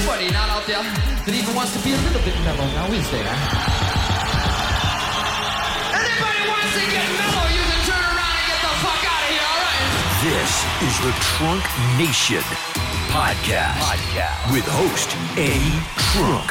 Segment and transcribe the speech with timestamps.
[0.00, 3.04] nobody not out there that even wants to be a little bit mellow, now is
[3.12, 3.20] there?
[5.92, 9.28] Anybody wants to get mellow, you can turn around and get the fuck out of
[9.28, 10.24] here, alright?
[10.24, 10.52] This
[10.88, 11.64] is the Trunk
[12.00, 12.40] Nation
[13.12, 14.40] podcast, podcast.
[14.48, 15.84] with host Eddie
[16.16, 16.48] Trunk.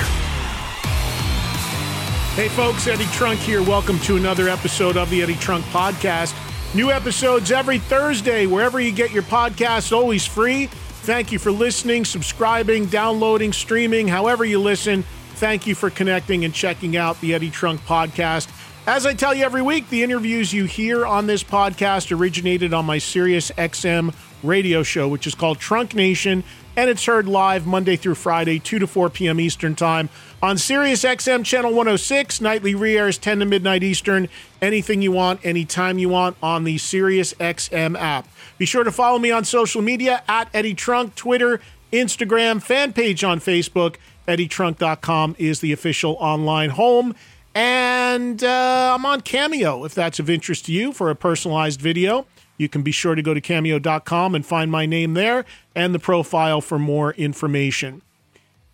[2.37, 3.63] Hey folks, Eddie Trunk here.
[3.63, 6.35] Welcome to another episode of the Eddie Trunk Podcast.
[6.75, 10.69] New episodes every Thursday, wherever you get your podcasts, always free.
[11.09, 15.01] Thank you for listening, subscribing, downloading, streaming, however you listen.
[15.37, 18.47] Thank you for connecting and checking out the Eddie Trunk Podcast.
[18.85, 22.85] As I tell you every week, the interviews you hear on this podcast originated on
[22.85, 24.13] my Sirius XM
[24.43, 26.43] radio show, which is called Trunk Nation,
[26.75, 29.39] and it's heard live Monday through Friday, 2 to 4 p.m.
[29.39, 30.09] Eastern Time
[30.41, 32.41] on Sirius XM Channel 106.
[32.41, 34.29] Nightly re-airs 10 to midnight Eastern.
[34.61, 38.27] Anything you want, anytime you want on the Sirius XM app.
[38.57, 41.59] Be sure to follow me on social media at Eddie Trunk, Twitter,
[41.91, 43.95] Instagram, fan page on Facebook.
[44.27, 47.15] EddieTrunk.com is the official online home.
[47.55, 52.25] And uh, I'm on Cameo if that's of interest to you for a personalized video.
[52.59, 55.99] You can be sure to go to cameo.com and find my name there and the
[55.99, 58.01] profile for more information.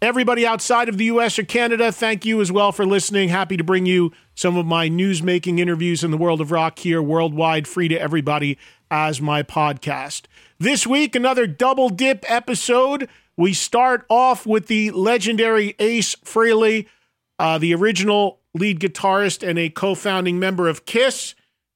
[0.01, 3.29] Everybody outside of the US or Canada, thank you as well for listening.
[3.29, 6.79] Happy to bring you some of my news making interviews in the world of rock
[6.79, 8.57] here worldwide, free to everybody
[8.89, 10.23] as my podcast.
[10.57, 13.07] This week, another double dip episode.
[13.37, 16.87] We start off with the legendary Ace Frehley,
[17.37, 21.34] uh, the original lead guitarist and a co founding member of Kiss,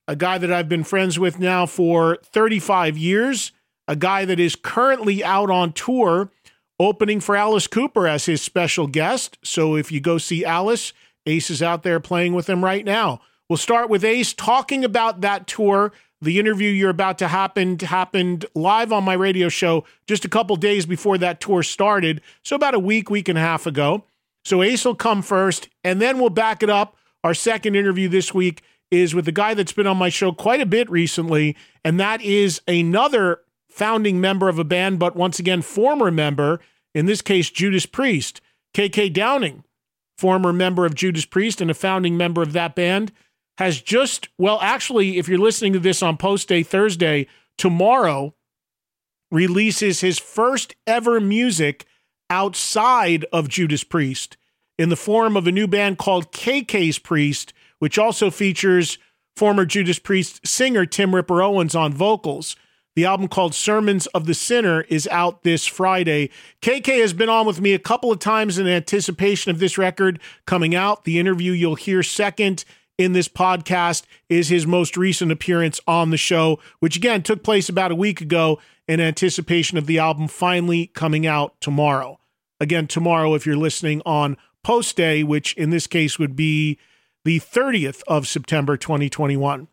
[0.09, 3.51] a guy that I've been friends with now for 35 years,
[3.87, 6.31] a guy that is currently out on tour
[6.79, 9.37] opening for Alice Cooper as his special guest.
[9.43, 10.93] So if you go see Alice,
[11.27, 13.21] Ace is out there playing with him right now.
[13.47, 15.91] We'll start with Ace talking about that tour.
[16.21, 20.55] The interview you're about to happen happened live on my radio show just a couple
[20.55, 22.21] days before that tour started.
[22.43, 24.05] So about a week, week and a half ago.
[24.43, 26.95] So Ace will come first, and then we'll back it up.
[27.23, 30.61] Our second interview this week is with the guy that's been on my show quite
[30.61, 35.61] a bit recently, and that is another founding member of a band, but once again,
[35.61, 36.59] former member,
[36.93, 38.41] in this case, Judas Priest.
[38.73, 39.63] KK Downing,
[40.17, 43.11] former member of Judas Priest and a founding member of that band,
[43.57, 48.33] has just, well, actually, if you're listening to this on post day Thursday, tomorrow
[49.31, 51.85] releases his first ever music
[52.29, 54.37] outside of Judas Priest
[54.77, 58.97] in the form of a new band called KK's Priest, which also features
[59.35, 62.55] former Judas Priest singer Tim Ripper Owens on vocals.
[62.95, 66.29] The album called Sermons of the Sinner is out this Friday.
[66.61, 70.19] KK has been on with me a couple of times in anticipation of this record
[70.45, 71.05] coming out.
[71.05, 72.65] The interview you'll hear second
[72.97, 77.69] in this podcast is his most recent appearance on the show, which again took place
[77.69, 78.59] about a week ago
[78.89, 82.19] in anticipation of the album finally coming out tomorrow.
[82.59, 86.77] Again, tomorrow, if you're listening on post day, which in this case would be
[87.25, 89.67] the 30th of September 2021.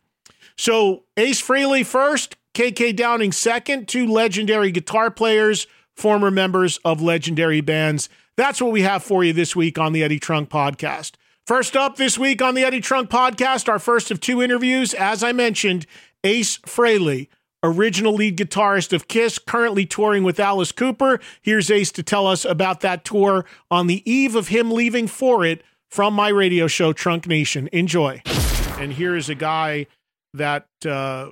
[0.56, 7.60] So, Ace Frehley first, KK Downing second, two legendary guitar players, former members of legendary
[7.60, 8.08] bands.
[8.37, 11.12] That's what we have for you this week on the Eddie Trunk podcast.
[11.46, 15.22] First up this week on the Eddie Trunk podcast, our first of two interviews, as
[15.22, 15.87] I mentioned,
[16.25, 17.28] Ace Frehley,
[17.62, 21.20] original lead guitarist of Kiss, currently touring with Alice Cooper.
[21.40, 25.44] Here's Ace to tell us about that tour on the eve of him leaving for
[25.44, 25.62] it
[25.96, 27.70] from my radio show, Trunk Nation.
[27.72, 28.20] Enjoy.
[28.78, 29.87] And here is a guy
[30.34, 31.31] that uh,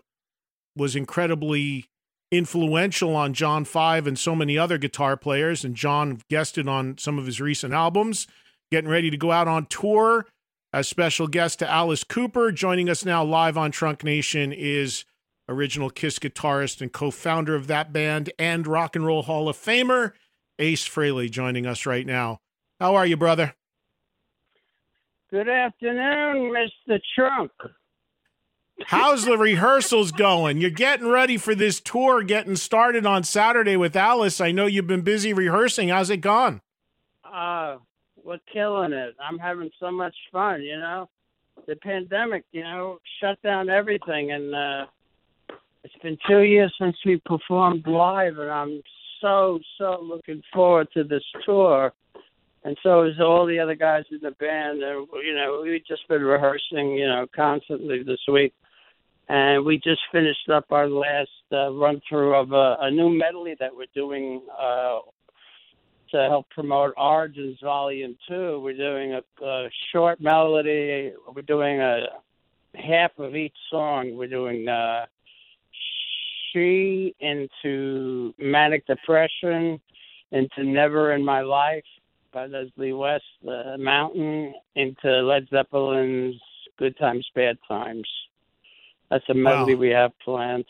[0.74, 1.84] was incredibly
[2.32, 5.66] influential on John Five and so many other guitar players.
[5.66, 8.26] And John guested on some of his recent albums,
[8.70, 10.24] getting ready to go out on tour.
[10.72, 15.04] As special guest to Alice Cooper, joining us now live on Trunk Nation is
[15.46, 20.12] original Kiss guitarist and co-founder of that band and Rock and Roll Hall of Famer
[20.58, 22.38] Ace Frehley, joining us right now.
[22.80, 23.54] How are you, brother?
[25.34, 27.00] Good afternoon, Mr.
[27.12, 27.50] Trunk.
[28.86, 30.58] How's the rehearsals going?
[30.58, 34.40] You're getting ready for this tour getting started on Saturday with Alice.
[34.40, 35.88] I know you've been busy rehearsing.
[35.88, 36.60] How's it gone?
[37.24, 37.78] Uh,
[38.22, 39.16] we're killing it.
[39.20, 41.10] I'm having so much fun, you know.
[41.66, 44.86] The pandemic, you know, shut down everything and uh
[45.82, 48.82] it's been two years since we performed live and I'm
[49.20, 51.92] so, so looking forward to this tour.
[52.64, 56.08] And so is all the other guys in the band and you know, we've just
[56.08, 58.54] been rehearsing, you know, constantly this week
[59.28, 63.54] and we just finished up our last uh, run through of a, a new medley
[63.58, 64.98] that we're doing uh,
[66.10, 68.60] to help promote Origins Volume Two.
[68.60, 71.12] We're doing a, a short melody.
[71.34, 72.00] We're doing a
[72.74, 74.14] half of each song.
[74.14, 75.06] We're doing uh,
[76.52, 79.80] "She" into manic depression,
[80.32, 81.84] into "Never in My Life"
[82.34, 86.40] by Leslie West, "The Mountain" into Led Zeppelin's
[86.76, 88.08] "Good Times, Bad Times."
[89.10, 89.80] That's a medley wow.
[89.80, 90.64] we have planned.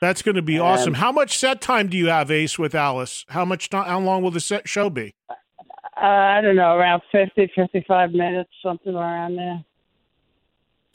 [0.00, 0.94] That's going to be and, awesome.
[0.94, 3.24] How much set time do you have, Ace, with Alice?
[3.30, 3.68] How much?
[3.72, 5.14] How long will the set show be?
[5.30, 9.64] Uh, I don't know, around 50, 55 minutes, something around there.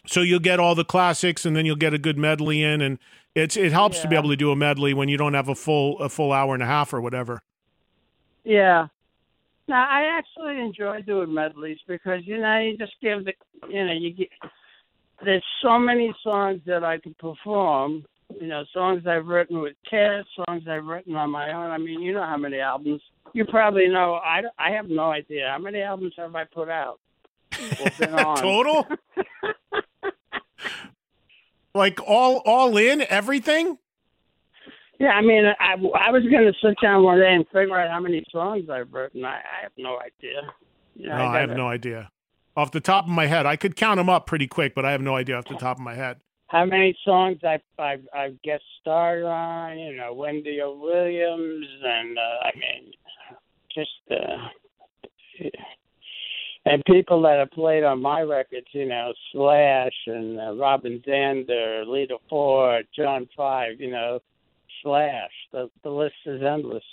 [0.08, 3.00] So you'll get all the classics, and then you'll get a good medley in, and
[3.34, 4.04] it's it helps yeah.
[4.04, 6.32] to be able to do a medley when you don't have a full a full
[6.32, 7.42] hour and a half or whatever.
[8.44, 8.88] Yeah.
[9.68, 13.34] Now I actually enjoy doing medleys because you know you just give the
[13.70, 14.30] you know you get
[15.24, 18.06] there's so many songs that I can perform.
[18.40, 21.70] You know, songs I've written with Kiss, songs I've written on my own.
[21.70, 23.02] I mean, you know how many albums.
[23.34, 24.16] You probably know.
[24.16, 25.48] I, I have no idea.
[25.50, 27.00] How many albums have I put out?
[27.52, 28.88] Total?
[31.76, 33.78] like all all in everything?
[35.00, 37.89] Yeah, I mean, I I was going to sit down one day and figure out
[37.89, 39.25] how many songs I've written.
[39.25, 40.42] I, I have no idea.
[40.95, 42.12] You know, no, I, gotta, I have no idea
[42.56, 43.45] off the top of my head.
[43.45, 45.77] I could count them up pretty quick, but I have no idea off the top
[45.77, 46.18] of my head.
[46.47, 49.77] How many songs I've I've, I've guest starred on?
[49.77, 50.77] You know, Wendy O.
[50.80, 52.92] Williams, and uh, I mean,
[53.74, 54.47] just uh,
[56.65, 58.68] and people that have played on my records.
[58.71, 63.80] You know, Slash and uh, Robin Zander, Lita Ford, John Five.
[63.80, 64.19] You know,
[64.83, 65.31] Slash.
[65.51, 66.83] The the list is endless.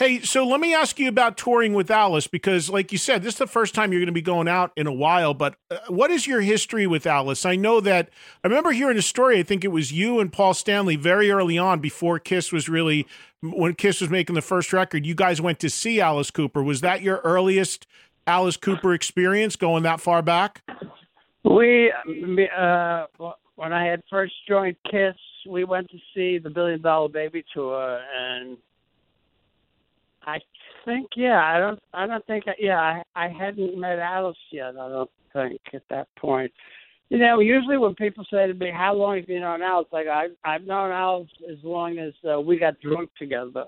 [0.00, 3.34] Hey, so let me ask you about touring with Alice because, like you said, this
[3.34, 5.34] is the first time you're going to be going out in a while.
[5.34, 7.44] But uh, what is your history with Alice?
[7.44, 8.08] I know that
[8.42, 9.38] I remember hearing a story.
[9.38, 13.06] I think it was you and Paul Stanley very early on before Kiss was really,
[13.42, 16.62] when Kiss was making the first record, you guys went to see Alice Cooper.
[16.62, 17.86] Was that your earliest
[18.26, 20.62] Alice Cooper experience going that far back?
[21.44, 21.92] We,
[22.56, 23.06] uh,
[23.60, 25.14] when I had first joined Kiss,
[25.46, 28.56] we went to see the Billion Dollar Baby tour and
[30.26, 30.38] I
[30.86, 31.40] think yeah.
[31.42, 31.80] I don't.
[31.92, 32.44] I don't think.
[32.58, 34.76] Yeah, I I hadn't met Alice yet.
[34.76, 36.52] I don't think at that point.
[37.08, 40.06] You know, usually when people say to me, "How long have you known Alice?" Like
[40.06, 43.64] I I've known Alice as long as uh, we got drunk together.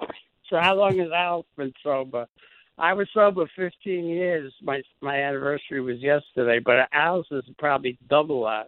[0.48, 2.26] So how long has Alice been sober?
[2.78, 4.52] I was sober 15 years.
[4.62, 8.66] My my anniversary was yesterday, but Alice is probably double that.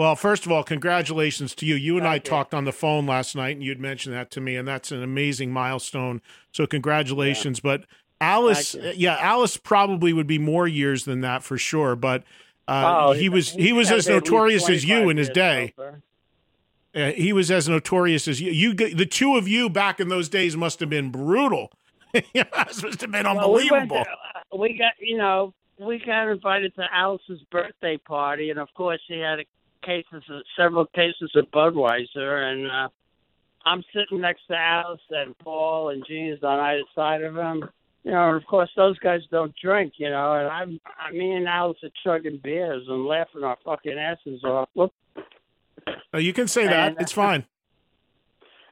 [0.00, 1.74] Well, first of all, congratulations to you.
[1.74, 2.20] You and Thank I you.
[2.20, 5.02] talked on the phone last night, and you'd mentioned that to me, and that's an
[5.02, 6.22] amazing milestone.
[6.52, 7.58] So, congratulations.
[7.58, 7.76] Yeah.
[7.76, 7.84] But
[8.18, 11.96] Alice, yeah, Alice probably would be more years than that for sure.
[11.96, 12.22] But
[12.66, 15.74] uh, oh, he was he was as notorious as you in his day.
[16.94, 18.52] Uh, he was as notorious as you.
[18.52, 21.72] You, the two of you back in those days must have been brutal.
[22.14, 24.06] it must have been unbelievable.
[24.50, 28.58] Well, we, to, we got, you know, we got invited to Alice's birthday party, and
[28.58, 29.44] of course, she had a
[29.82, 32.88] cases, of, several cases of Budweiser, and uh,
[33.64, 37.68] I'm sitting next to Alice and Paul and Gene's on either side of him.
[38.04, 39.94] You know, and of course those guys don't drink.
[39.98, 43.98] You know, and I'm, I, me and Alice are chugging beers and laughing our fucking
[43.98, 44.68] asses off.
[44.74, 44.92] Whoop.
[46.12, 46.92] Oh, you can say that.
[46.92, 47.44] And, it's fine.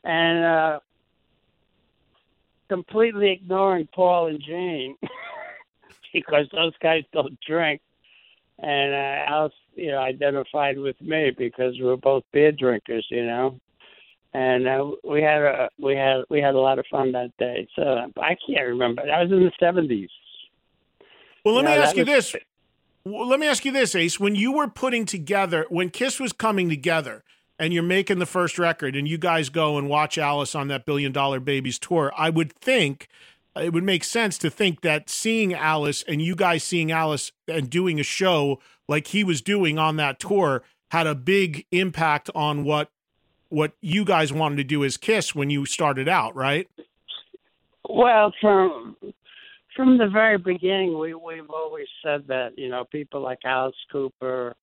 [0.03, 0.81] And uh,
[2.69, 4.97] completely ignoring Paul and Gene
[6.13, 7.83] because those guys don't drink
[8.59, 13.25] and uh, Alice, you know, identified with me because we were both beer drinkers, you
[13.25, 13.59] know,
[14.35, 17.67] and uh, we had a we had we had a lot of fun that day.
[17.77, 17.83] So
[18.21, 19.03] I can't remember.
[19.07, 20.11] That was in the seventies.
[21.45, 22.37] Well, let You me know, ask you was- this.
[23.05, 24.21] Well, let me ask you this, Ace.
[24.21, 27.25] When you were putting together, when Kiss was coming together,
[27.59, 30.85] and you're making the first record, and you guys go and watch Alice on that
[30.85, 33.09] Billion Dollar Babies tour, I would think
[33.61, 37.69] it would make sense to think that seeing Alice and you guys seeing Alice and
[37.69, 42.65] doing a show like he was doing on that tour had a big impact on
[42.65, 42.91] what
[43.51, 46.69] what you guys wanted to do as Kiss when you started out, right?
[47.89, 48.97] Well, from
[49.75, 54.55] from the very beginning, we we've always said that you know people like Alice Cooper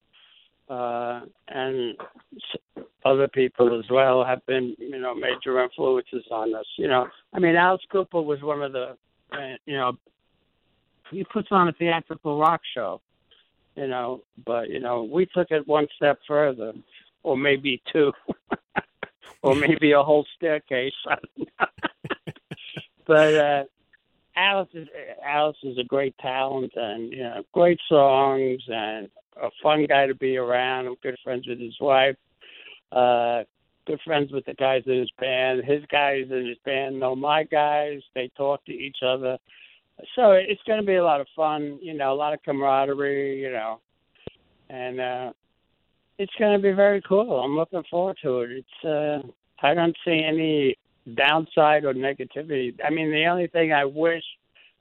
[0.70, 1.96] uh, and
[3.04, 6.66] other people as well have been you know major influences on us.
[6.78, 8.96] You know, I mean Alice Cooper was one of the
[9.32, 9.94] uh, you know
[11.12, 13.02] he puts on a theatrical rock show.
[13.76, 16.74] You know, but you know we took it one step further,
[17.24, 18.14] or maybe two,
[19.42, 20.94] or maybe a whole staircase.
[23.06, 23.64] But uh,
[24.36, 24.88] Alice is
[25.24, 29.10] Alice is a great talent and you know great songs and
[29.46, 30.88] a fun guy to be around.
[30.88, 32.16] I'm good friends with his wife.
[32.92, 33.44] Uh,
[33.86, 35.64] good friends with the guys in his band.
[35.64, 38.02] His guys in his band know my guys.
[38.14, 39.38] They talk to each other.
[40.16, 41.80] So it's going to be a lot of fun.
[41.82, 43.40] You know, a lot of camaraderie.
[43.40, 43.80] You know,
[44.70, 45.34] and uh,
[46.18, 47.40] it's going to be very cool.
[47.40, 48.52] I'm looking forward to it.
[48.52, 49.28] It's uh,
[49.66, 50.78] I don't see any
[51.16, 52.74] downside or negativity.
[52.84, 54.24] I mean, the only thing I wish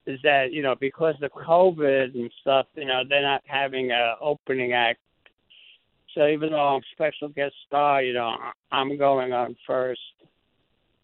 [0.06, 4.14] is that you know because of COVID and stuff, you know, they're not having a
[4.20, 5.00] opening act.
[6.14, 8.36] So even though I'm special guest star, you know,
[8.70, 10.00] I'm going on first.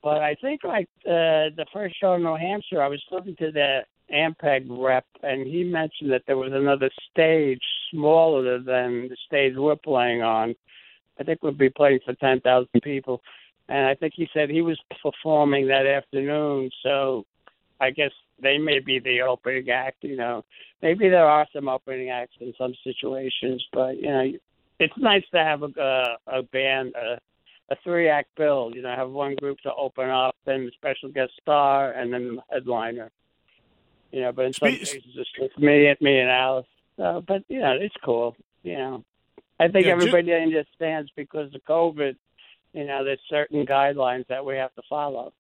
[0.02, 3.50] But I think like uh, the first show in New Hampshire, I was talking to
[3.50, 3.80] the
[4.12, 9.76] Ampeg rep, and he mentioned that there was another stage smaller than the stage we're
[9.76, 10.54] playing on.
[11.18, 13.20] I think we'll be playing for ten thousand people,
[13.68, 16.70] and I think he said he was performing that afternoon.
[16.82, 17.26] So
[17.80, 20.02] I guess they may be the opening act.
[20.02, 20.44] You know,
[20.82, 24.32] maybe there are some opening acts in some situations, but you know,
[24.78, 26.94] it's nice to have a a, a band.
[26.96, 27.18] A,
[27.72, 31.08] a three act bill, you know, have one group to open up, then the special
[31.08, 33.12] guest star, and then the headliner.
[34.10, 36.66] You know, but in some Spe- cases it's just me, me and Alice.
[36.96, 38.36] So, but you know, it's cool.
[38.64, 39.04] You know,
[39.60, 42.16] I think Yeah, ju- everybody understands because of COVID.
[42.72, 45.32] You know, there's certain guidelines that we have to follow.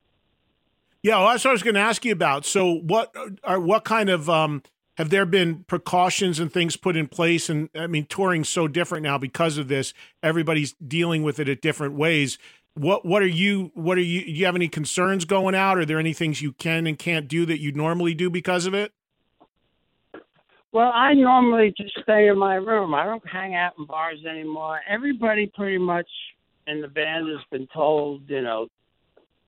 [1.02, 2.44] Yeah, well, that's what I was going to ask you about.
[2.44, 4.62] So, what are what kind of um,
[4.98, 7.48] have there been precautions and things put in place?
[7.48, 9.94] And I mean, touring's so different now because of this.
[10.22, 12.38] Everybody's dealing with it at different ways.
[12.74, 14.24] What what are you what are you?
[14.24, 15.78] Do you have any concerns going out?
[15.78, 18.74] Are there any things you can and can't do that you normally do because of
[18.74, 18.92] it?
[20.72, 22.94] Well, I normally just stay in my room.
[22.94, 24.80] I don't hang out in bars anymore.
[24.88, 26.06] Everybody pretty much
[26.66, 28.68] in the band has been told, you know,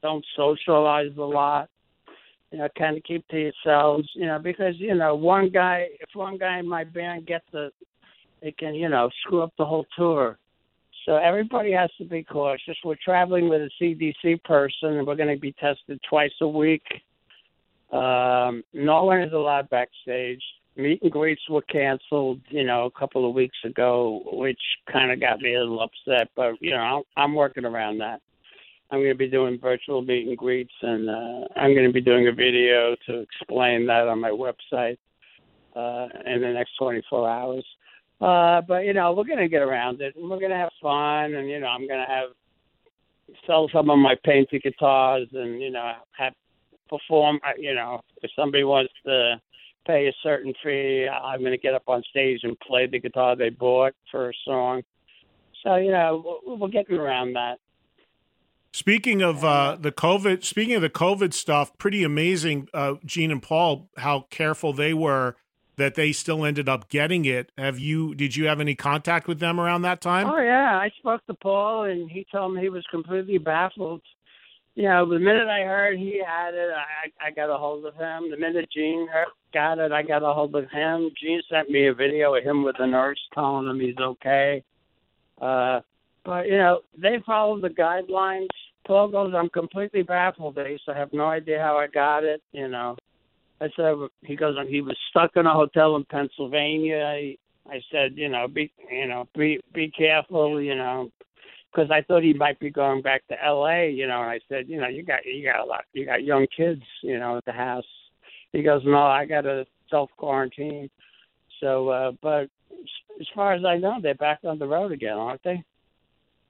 [0.03, 1.69] don't socialize a lot.
[2.51, 4.09] You know, kind of keep to yourselves.
[4.15, 7.71] You know, because you know, one guy, if one guy in my band gets a,
[8.43, 10.39] it can, you know, screw up the whole tour.
[11.07, 12.77] So everybody has to be cautious.
[12.85, 16.85] We're traveling with a CDC person, and we're going to be tested twice a week.
[17.93, 20.43] Um, no one is allowed backstage.
[20.77, 25.21] Meet and greets were canceled, you know, a couple of weeks ago, which kind of
[25.21, 26.31] got me a little upset.
[26.35, 28.23] But you know, I'm, I'm working around that.
[28.93, 32.03] I'm going to be doing virtual meet and greets, and uh, I'm going to be
[32.03, 34.99] doing a video to explain that on my website
[35.75, 37.65] uh, in the next 24 hours.
[38.21, 40.71] Uh, but you know, we're going to get around it, and we're going to have
[40.83, 42.29] fun, and you know, I'm going to have
[43.47, 46.35] sell some of my painted guitars, and you know, have
[46.91, 47.41] perform.
[47.47, 49.41] uh, You know, if somebody wants to
[49.87, 53.37] pay a certain fee, I'm going to get up on stage and play the guitar
[53.37, 54.83] they bought for a song.
[55.65, 57.59] So you know, we're, we're getting around that.
[58.75, 62.69] Speaking of uh, the COVID, speaking of the COVID stuff, pretty amazing.
[62.73, 65.37] Uh, Gene and Paul, how careful they were
[65.77, 67.53] that they still ended up getting it.
[67.59, 68.15] Have you?
[68.15, 70.27] Did you have any contact with them around that time?
[70.27, 74.01] Oh yeah, I spoke to Paul, and he told me he was completely baffled.
[74.75, 77.95] You know, the minute I heard he had it, I I got a hold of
[77.95, 78.31] him.
[78.31, 81.11] The minute Gene heard, got it, I got a hold of him.
[81.21, 84.65] Gene sent me a video of him with a nurse telling him he's okay.
[85.41, 85.81] Uh,
[86.25, 88.49] but you know, they follow the guidelines.
[88.87, 90.59] Paul goes, I'm completely baffled.
[90.59, 90.81] Ace.
[90.89, 92.43] I have no idea how I got it.
[92.53, 92.97] You know,
[93.61, 97.05] I said he goes, he was stuck in a hotel in Pennsylvania.
[97.05, 97.37] I,
[97.69, 100.61] I said, you know, be you know, be be careful.
[100.61, 101.11] You know,
[101.73, 103.91] because I thought he might be going back to L.A.
[103.91, 106.25] You know, and I said, you know, you got you got a lot, you got
[106.25, 107.85] young kids, you know, at the house.
[108.53, 110.91] He goes, no, I got to self quarantine.
[111.61, 112.49] So, uh, but
[113.21, 115.63] as far as I know, they're back on the road again, aren't they?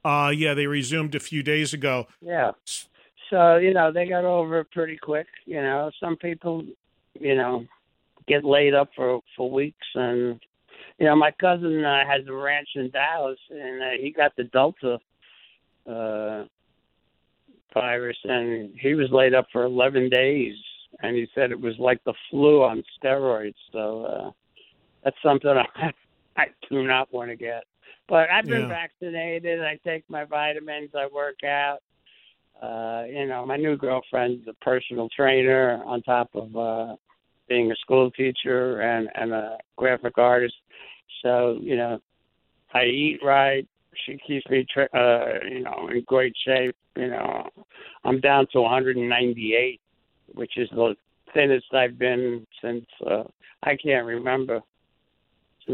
[0.05, 2.07] Uh, yeah, they resumed a few days ago.
[2.21, 2.53] Yeah.
[3.31, 5.27] So you know they got over it pretty quick.
[5.47, 6.65] You know, some people,
[7.19, 7.65] you know,
[8.27, 10.41] get laid up for for weeks, and
[10.99, 14.45] you know, my cousin uh, has a ranch in Dallas, and uh, he got the
[14.45, 14.99] Delta
[15.89, 16.45] uh,
[17.75, 20.55] virus, and he was laid up for 11 days,
[21.01, 23.55] and he said it was like the flu on steroids.
[23.73, 24.31] So uh,
[25.05, 25.93] that's something I,
[26.37, 27.65] I do not want to get.
[28.09, 28.69] But I've been Yeah.
[28.69, 29.61] vaccinated.
[29.63, 30.95] I take my vitamins.
[30.95, 31.83] I work out.
[32.61, 36.97] Uh, you know, my new girlfriend's a personal trainer on top of uh,
[37.49, 40.55] being a school teacher and and a graphic artist.
[41.23, 42.01] So you know,
[42.75, 43.67] I eat right.
[44.07, 46.75] She keeps me, tra- uh, you know, in great shape.
[46.97, 47.49] You know,
[48.05, 49.81] I'm down to 198,
[50.35, 50.95] which is the
[51.35, 53.25] thinnest I've been since uh,
[53.63, 54.61] I can't remember.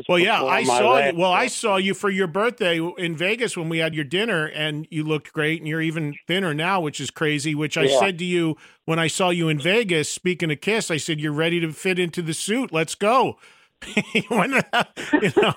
[0.08, 1.12] Well, yeah, I saw you.
[1.16, 4.86] Well, I saw you for your birthday in Vegas when we had your dinner, and
[4.90, 7.54] you looked great, and you're even thinner now, which is crazy.
[7.54, 7.98] Which I Yeah.
[7.98, 10.12] said to you when I saw you in Vegas.
[10.12, 12.72] Speaking of Kiss, I said you're ready to fit into the suit.
[12.72, 13.38] Let's go.
[14.28, 14.50] when,
[15.22, 15.54] you know,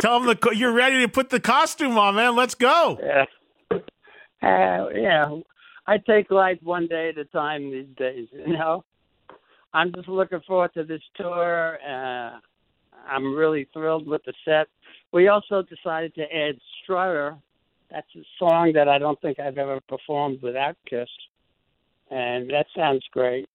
[0.00, 2.36] tell them the you're ready to put the costume on, man.
[2.36, 2.98] Let's go.
[3.02, 3.24] Yeah.
[4.42, 5.40] Uh, yeah.
[5.86, 8.84] I take life one day at a time these days, you know.
[9.72, 11.78] I'm just looking forward to this tour.
[11.86, 12.38] Uh,
[13.08, 14.68] I'm really thrilled with the set.
[15.12, 17.36] We also decided to add Strutter.
[17.90, 21.08] That's a song that I don't think I've ever performed without Kiss.
[22.10, 23.48] And that sounds great.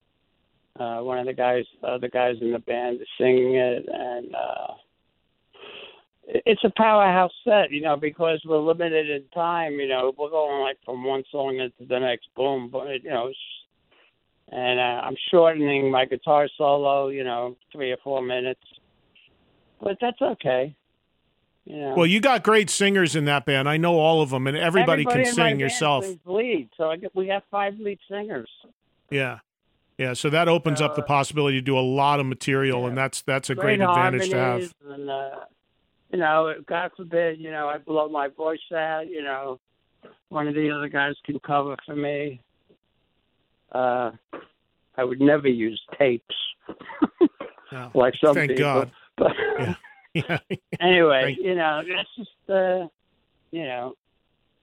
[0.80, 4.74] Uh, one of the guys, other guys in the band is singing it, and uh,
[6.28, 9.74] it's a powerhouse set, you know, because we're limited in time.
[9.74, 13.32] You know, we're going like from one song into the next, boom, but you know,
[14.52, 18.62] and uh, I'm shortening my guitar solo, you know, three or four minutes,
[19.82, 20.76] but that's okay.
[21.66, 23.70] You know, Well, you got great singers in that band.
[23.70, 26.06] I know all of them, and everybody, Everybody can sing yourself.
[26.26, 28.50] lead, so I get, we have five lead singers.
[29.10, 29.40] Yeah.
[29.98, 33.22] Yeah, so that opens up the possibility to do a lot of material, and that's
[33.22, 34.74] that's a great, advantage to have.
[34.90, 35.30] And, uh,
[36.12, 39.08] you know, God forbid, you know, I blow my voice out.
[39.08, 39.60] You know,
[40.30, 42.42] one of the other guys can cover for me.
[43.72, 44.12] Uh,
[44.98, 46.36] I would never use tapes
[47.72, 47.92] No.
[47.94, 48.64] like some Thank people.
[48.64, 48.92] God.
[49.22, 49.32] But
[50.14, 50.40] Yeah.
[50.82, 52.88] anyway, Thank- you know, that's just, uh,
[53.52, 53.94] you know,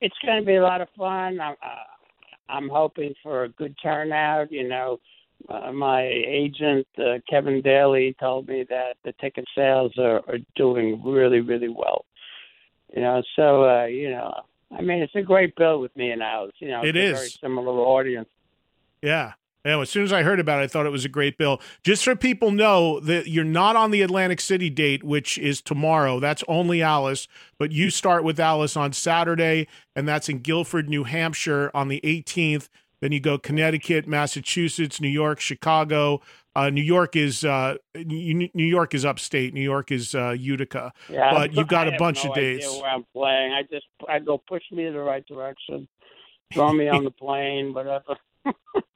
[0.00, 1.40] it's going to be a lot of fun.
[1.40, 4.52] I'm, uh, I'm hoping for a good turnout.
[4.52, 5.00] You know,
[5.48, 11.00] uh, my agent uh, Kevin Daly told me that the ticket sales are, are doing
[11.04, 12.04] really, really well.
[12.94, 14.32] You know, so uh, you know,
[14.76, 16.54] I mean, it's a great bill with me and Alice.
[16.58, 17.18] You know, It it's a is.
[17.18, 18.28] very similar audience.
[19.02, 19.32] Yeah.
[19.64, 21.60] Yeah, as soon as I heard about it, I thought it was a great bill.
[21.82, 26.20] Just so people know that you're not on the Atlantic City date, which is tomorrow.
[26.20, 29.66] That's only Alice, but you start with Alice on Saturday,
[29.96, 32.68] and that's in Gilford, New Hampshire on the 18th.
[33.00, 36.20] Then you go Connecticut, Massachusetts, New York, Chicago.
[36.56, 39.54] Uh, New York is uh, New York is upstate.
[39.54, 40.92] New York is uh, Utica.
[41.08, 42.66] Yeah, But you've got I a bunch no of days.
[42.80, 45.86] Where I'm playing, I just I go push me in the right direction,
[46.52, 48.16] throw me on the plane, whatever.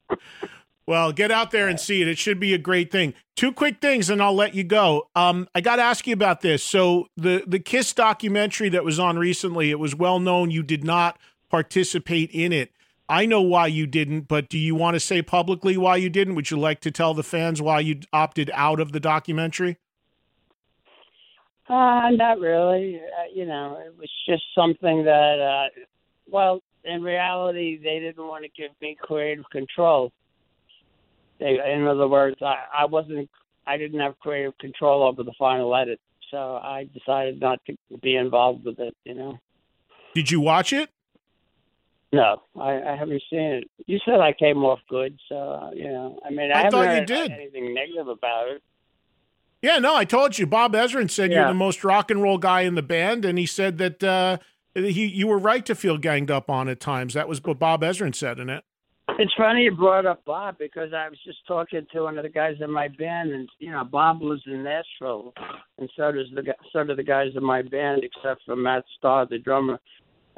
[0.85, 2.09] Well, get out there and see it.
[2.09, 3.13] It should be a great thing.
[3.35, 5.07] Two quick things, and I'll let you go.
[5.15, 6.61] Um, I got to ask you about this.
[6.63, 10.83] So the the Kiss documentary that was on recently, it was well known you did
[10.83, 11.17] not
[11.49, 12.71] participate in it.
[13.07, 16.35] I know why you didn't, but do you want to say publicly why you didn't?
[16.35, 19.77] Would you like to tell the fans why you opted out of the documentary?
[21.69, 22.99] Uh, not really.
[22.99, 25.81] Uh, you know, it was just something that, uh,
[26.27, 30.11] well, in reality, they didn't want to give me creative control.
[31.39, 33.29] They, in other words, I, I wasn't,
[33.65, 35.99] I didn't have creative control over the final edit,
[36.31, 38.95] so I decided not to be involved with it.
[39.03, 39.39] You know,
[40.13, 40.89] Did you watch it?
[42.11, 43.71] no, I, I haven't seen it.
[43.87, 46.95] You said I came off good, so you know, I mean, I, I haven't thought
[46.99, 47.31] you did.
[47.31, 48.61] anything negative about it.
[49.63, 50.45] Yeah, no, I told you.
[50.45, 53.45] Bob Ezrin said you're the most rock and roll guy in the band, and he
[53.45, 54.37] said that uh,
[54.75, 57.13] he you were right to feel ganged up on at times.
[57.13, 58.63] That was what Bob Ezrin said in it.
[59.19, 62.29] It's funny you brought up Bob because I was just talking to one of the
[62.29, 65.33] guys in my band, and you know Bob lives in Nashville,
[65.77, 69.27] and so does the so do the guys in my band, except for Matt Starr,
[69.27, 69.79] the drummer.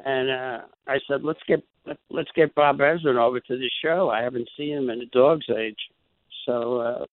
[0.04, 1.64] And uh, I said, let's get
[2.10, 4.10] let's get Bob Ezrin over to the show.
[4.10, 5.78] I haven't seen him in a dog's age,
[6.44, 7.04] so uh,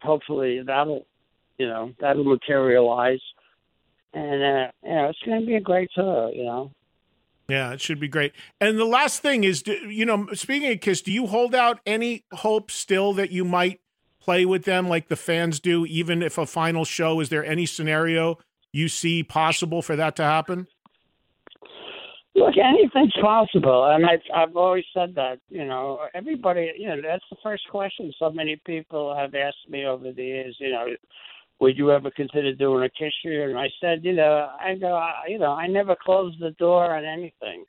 [0.00, 1.04] hopefully that'll
[1.58, 3.20] you know that'll materialize.
[4.14, 6.30] And uh, you know it's going to be a great tour.
[6.32, 6.72] You know.
[7.48, 8.32] Yeah, it should be great.
[8.60, 11.80] And the last thing is, do- you know, speaking of Kiss, do you hold out
[11.84, 13.80] any hope still that you might
[14.20, 17.20] play with them like the fans do, even if a final show?
[17.20, 18.38] Is there any scenario
[18.72, 20.66] you see possible for that to happen?
[22.34, 25.38] Look, anything's possible, and I've I've always said that.
[25.50, 26.72] You know, everybody.
[26.78, 30.56] You know, that's the first question so many people have asked me over the years.
[30.58, 30.86] You know,
[31.62, 33.12] would you ever consider doing a kiss?
[33.22, 36.92] And I said, you know, I go, I, you know, I never close the door
[36.92, 37.64] on anything.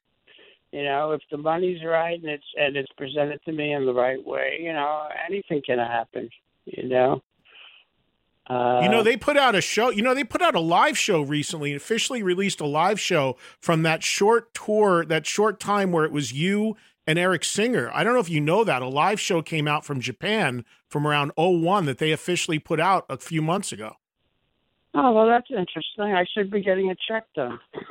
[0.71, 3.93] You know, if the money's right and it's and it's presented to me in the
[3.93, 6.27] right way, you know, anything can happen.
[6.65, 7.21] You know.
[8.47, 9.91] Uh, you know, they put out a show.
[9.91, 11.75] You know, they put out a live show recently.
[11.75, 16.33] Officially released a live show from that short tour, that short time where it was
[16.33, 17.91] you and Eric Singer.
[17.93, 18.81] I don't know if you know that.
[18.81, 23.05] A live show came out from Japan from around 01 that they officially put out
[23.09, 23.95] a few months ago.
[24.95, 26.13] Oh, well, that's interesting.
[26.13, 27.59] I should be getting a check done.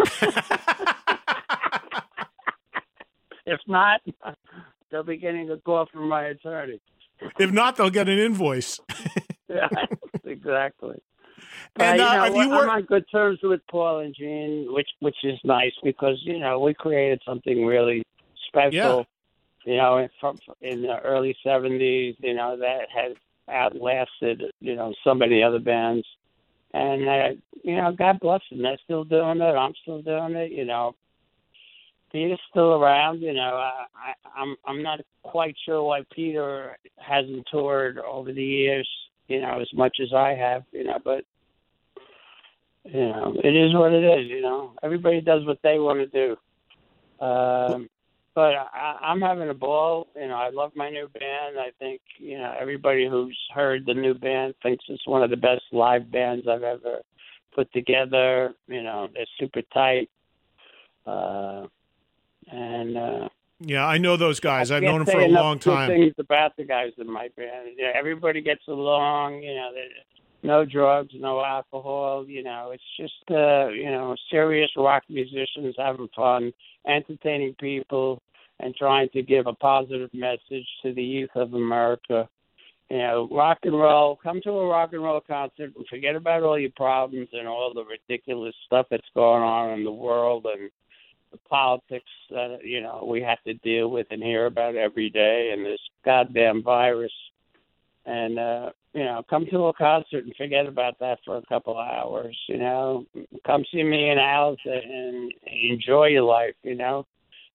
[3.45, 4.01] if not,
[4.91, 6.81] they'll be getting a call from my attorney.
[7.39, 8.79] If not, they'll get an invoice.
[9.49, 9.69] yeah,
[10.25, 10.97] exactly.
[11.75, 14.67] But, And, you uh, know, have you I'm on good terms with Paul and Gene,
[14.71, 18.03] which which is nice because you know we created something really
[18.53, 19.07] special.
[19.65, 23.17] You know, in, from, in the early '70s, you know that has
[23.51, 26.07] outlasted you know so many other bands,
[26.75, 27.29] and uh,
[27.63, 28.63] you know God bless them.
[28.63, 29.55] They're still doing it.
[29.57, 30.51] I'm still doing it.
[30.53, 30.97] You know,
[32.11, 33.21] Peter's still around.
[33.21, 38.45] You know, I, I, I'm I'm not quite sure why Peter hasn't toured over the
[38.45, 38.89] years.
[39.29, 40.65] You know, as much as I have.
[40.73, 41.25] You know, but
[42.85, 44.29] you know, it is what it is.
[44.29, 46.37] You know, everybody does what they want to do.
[47.25, 47.89] Um,
[48.35, 50.09] but I, I'm having a ball.
[50.17, 51.59] You know, I love my new band.
[51.59, 55.37] I think you know everybody who's heard the new band thinks it's one of the
[55.37, 57.01] best live bands I've ever
[57.55, 58.55] put together.
[58.67, 60.11] You know, they're super tight.
[61.07, 61.67] Uh,
[62.51, 63.29] and uh,
[63.61, 64.71] Yeah, I know those guys.
[64.71, 65.91] I I've known them for a long time.
[65.91, 67.71] Things about the guys in my band.
[67.77, 69.43] Yeah, everybody gets along.
[69.43, 69.71] You know,
[70.43, 72.27] no drugs, no alcohol.
[72.27, 76.53] You know, it's just uh, you know serious rock musicians having fun,
[76.87, 78.21] entertaining people,
[78.61, 82.29] and trying to give a positive message to the youth of America.
[82.91, 84.19] You know, rock and roll.
[84.23, 87.73] Come to a rock and roll concert and forget about all your problems and all
[87.73, 90.71] the ridiculous stuff that's going on in the world and
[91.31, 95.51] the politics that you know we have to deal with and hear about every day
[95.53, 97.13] and this goddamn virus
[98.05, 101.79] and uh you know come to a concert and forget about that for a couple
[101.79, 103.07] of hours you know
[103.47, 107.07] come see me and Alice and enjoy your life you know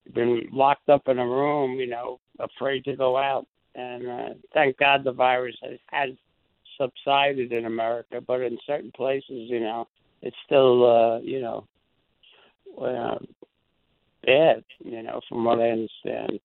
[0.05, 3.45] you've been locked up in a room you know afraid to go out
[3.75, 6.09] and uh, thank god the virus has, has
[6.79, 9.87] subsided in america but in certain places you know
[10.21, 11.65] it's still uh you know
[12.81, 13.17] uh,
[14.25, 16.39] bad, you know, from what I understand.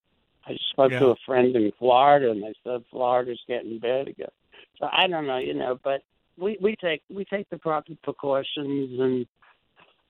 [0.46, 4.28] I just spoke to a friend in Florida, and they said Florida's getting bad again.
[4.78, 6.02] So I don't know, you know, but
[6.38, 9.26] we we take we take the proper precautions, and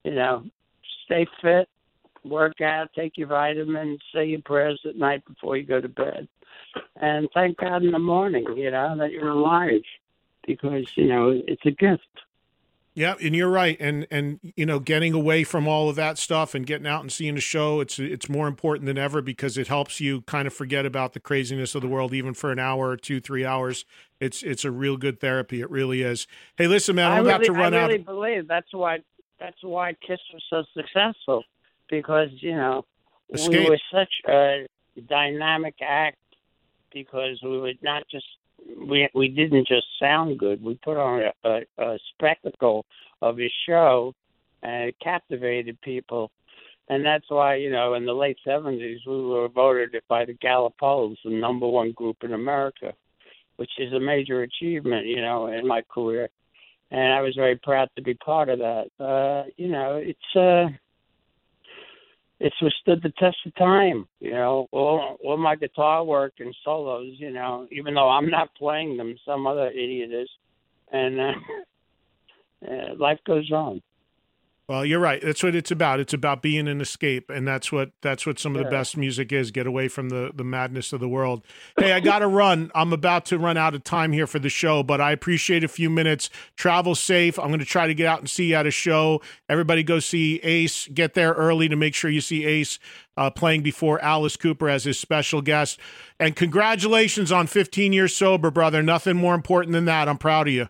[0.05, 0.45] you know,
[1.05, 1.69] stay fit,
[2.25, 6.29] work out, take your vitamins, say your prayers at night before you go to bed,
[7.01, 9.83] and thank God in the morning, you know, that you're alive,
[10.47, 12.03] because you know it's a gift.
[12.95, 13.77] Yeah, and you're right.
[13.81, 17.11] And and you know, getting away from all of that stuff and getting out and
[17.11, 20.53] seeing a show, it's it's more important than ever because it helps you kind of
[20.53, 23.87] forget about the craziness of the world, even for an hour or two, three hours.
[24.21, 25.63] It's it's a real good therapy.
[25.63, 26.27] It really is.
[26.57, 27.81] Hey, listen, man, I'm I about to run out.
[27.81, 27.87] I out.
[27.89, 28.99] really believe that's why
[29.41, 31.45] that's why Kiss was so successful
[31.89, 32.85] because you know
[33.33, 33.65] Escape.
[33.65, 34.67] we were such a
[35.09, 36.19] dynamic act
[36.93, 38.27] because we were not just
[38.79, 40.63] we we didn't just sound good.
[40.63, 42.85] We put on a, a, a spectacle
[43.21, 44.15] of a show
[44.63, 46.31] and it captivated people.
[46.89, 50.75] And that's why, you know, in the late seventies we were voted by the Gallup
[50.79, 52.93] polls the number one group in America,
[53.57, 56.29] which is a major achievement, you know, in my career.
[56.91, 58.89] And I was very proud to be part of that.
[59.01, 60.69] Uh, you know, it's uh
[62.43, 64.07] it's withstood the test of time.
[64.19, 67.15] You know, all, all my guitar work and solos.
[67.17, 70.29] You know, even though I'm not playing them, some other idiot is,
[70.91, 71.33] and uh,
[72.69, 73.81] uh, life goes on.
[74.73, 75.21] Well, you're right.
[75.23, 76.01] That's what it's about.
[76.01, 79.31] It's about being an escape, and that's what that's what some of the best music
[79.31, 79.51] is.
[79.51, 81.45] Get away from the the madness of the world.
[81.79, 82.71] Hey, I got to run.
[82.75, 85.69] I'm about to run out of time here for the show, but I appreciate a
[85.69, 86.31] few minutes.
[86.57, 87.39] Travel safe.
[87.39, 89.21] I'm going to try to get out and see you at a show.
[89.47, 90.89] Everybody go see Ace.
[90.89, 92.79] Get there early to make sure you see Ace
[93.19, 95.79] uh, playing before Alice Cooper as his special guest.
[96.19, 98.83] And congratulations on 15 years sober, brother.
[98.83, 100.09] Nothing more important than that.
[100.09, 100.69] I'm proud of you.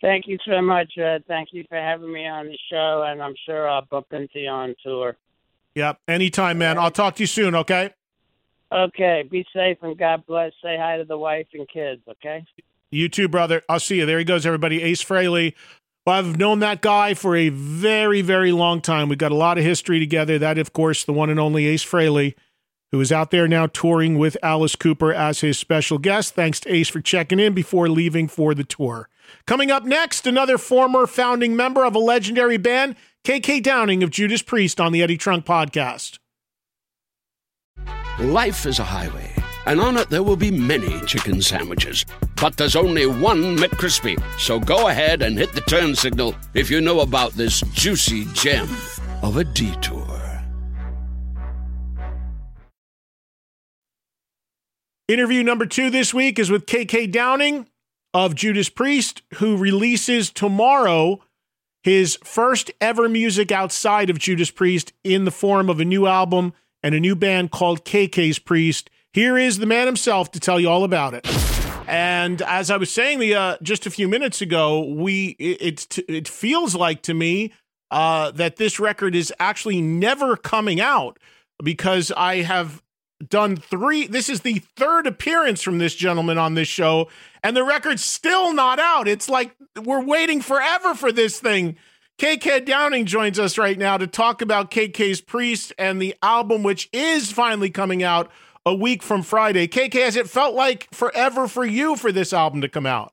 [0.00, 0.92] Thank you so much.
[0.96, 4.38] Uh, thank you for having me on the show, and I'm sure I'll bump into
[4.38, 5.16] you on tour.
[5.74, 6.00] Yep.
[6.08, 6.78] Anytime, man.
[6.78, 7.54] I'll talk to you soon.
[7.54, 7.92] Okay.
[8.70, 10.52] Okay, be safe and God bless.
[10.62, 12.02] Say hi to the wife and kids.
[12.08, 12.44] Okay.
[12.90, 13.62] You too, brother.
[13.68, 14.06] I'll see you.
[14.06, 14.82] There he goes, everybody.
[14.82, 15.54] Ace Frehley
[16.06, 19.08] Well, I've known that guy for a very, very long time.
[19.08, 20.38] We've got a lot of history together.
[20.38, 22.34] That, of course, the one and only Ace Frehley,
[22.90, 26.34] who is out there now touring with Alice Cooper as his special guest.
[26.34, 29.08] Thanks to Ace for checking in before leaving for the tour.
[29.46, 34.42] Coming up next, another former founding member of a legendary band, KK Downing of Judas
[34.42, 36.18] Priest on the Eddie Trunk podcast.
[38.18, 39.32] Life is a highway,
[39.66, 42.04] and on it there will be many chicken sandwiches.
[42.40, 44.20] But there's only one McCrispy.
[44.38, 48.68] So go ahead and hit the turn signal if you know about this juicy gem
[49.22, 50.27] of a detour.
[55.08, 57.66] Interview number two this week is with KK Downing
[58.12, 61.24] of Judas Priest, who releases tomorrow
[61.82, 66.52] his first ever music outside of Judas Priest in the form of a new album
[66.82, 68.90] and a new band called KK's Priest.
[69.14, 71.26] Here is the man himself to tell you all about it.
[71.88, 76.04] And as I was saying the uh, just a few minutes ago, we it it,
[76.06, 77.54] it feels like to me
[77.90, 81.18] uh, that this record is actually never coming out
[81.64, 82.82] because I have
[83.26, 84.06] done three.
[84.06, 87.08] This is the third appearance from this gentleman on this show,
[87.42, 89.08] and the record's still not out.
[89.08, 91.76] It's like we're waiting forever for this thing.
[92.18, 96.88] KK Downing joins us right now to talk about KK's Priest and the album, which
[96.92, 98.30] is finally coming out
[98.66, 99.68] a week from Friday.
[99.68, 103.12] KK, has it felt like forever for you for this album to come out?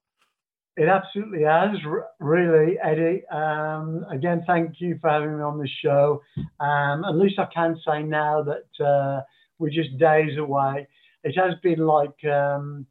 [0.78, 1.78] It absolutely has,
[2.20, 3.24] really, Eddie.
[3.28, 6.22] Um, again, thank you for having me on the show.
[6.60, 9.22] Um, at least I can say now that uh,
[9.60, 10.88] we're just days away.
[11.24, 12.86] It has been like, um,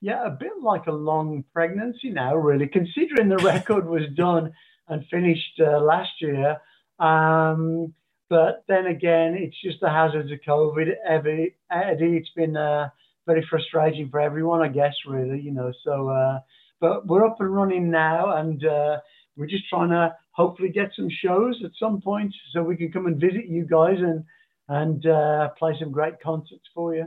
[0.00, 4.52] yeah, a bit like a long pregnancy now, really, considering the record was done
[4.88, 6.56] and finished uh, last year.
[6.98, 7.94] Um,
[8.28, 10.92] but then again, it's just the hazards of COVID.
[11.06, 12.88] Every, Eddie, it's been uh,
[13.26, 15.72] very frustrating for everyone, I guess, really, you know.
[15.84, 16.38] So, uh,
[16.80, 18.98] but we're up and running now, and uh,
[19.36, 23.06] we're just trying to hopefully get some shows at some point so we can come
[23.06, 24.24] and visit you guys and
[24.70, 27.06] and uh, play some great concerts for you.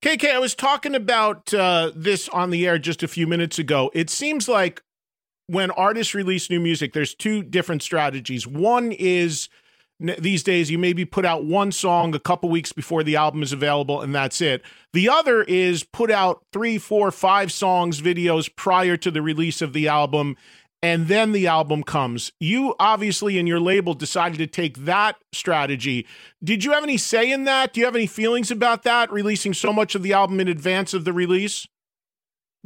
[0.00, 3.90] KK, I was talking about uh, this on the air just a few minutes ago.
[3.92, 4.82] It seems like
[5.48, 8.46] when artists release new music, there's two different strategies.
[8.46, 9.48] One is
[10.00, 13.52] these days you maybe put out one song a couple weeks before the album is
[13.52, 14.60] available and that's it
[14.92, 19.72] the other is put out three four five songs videos prior to the release of
[19.72, 20.36] the album
[20.84, 26.06] and then the album comes you obviously in your label decided to take that strategy
[26.42, 29.54] did you have any say in that do you have any feelings about that releasing
[29.54, 31.66] so much of the album in advance of the release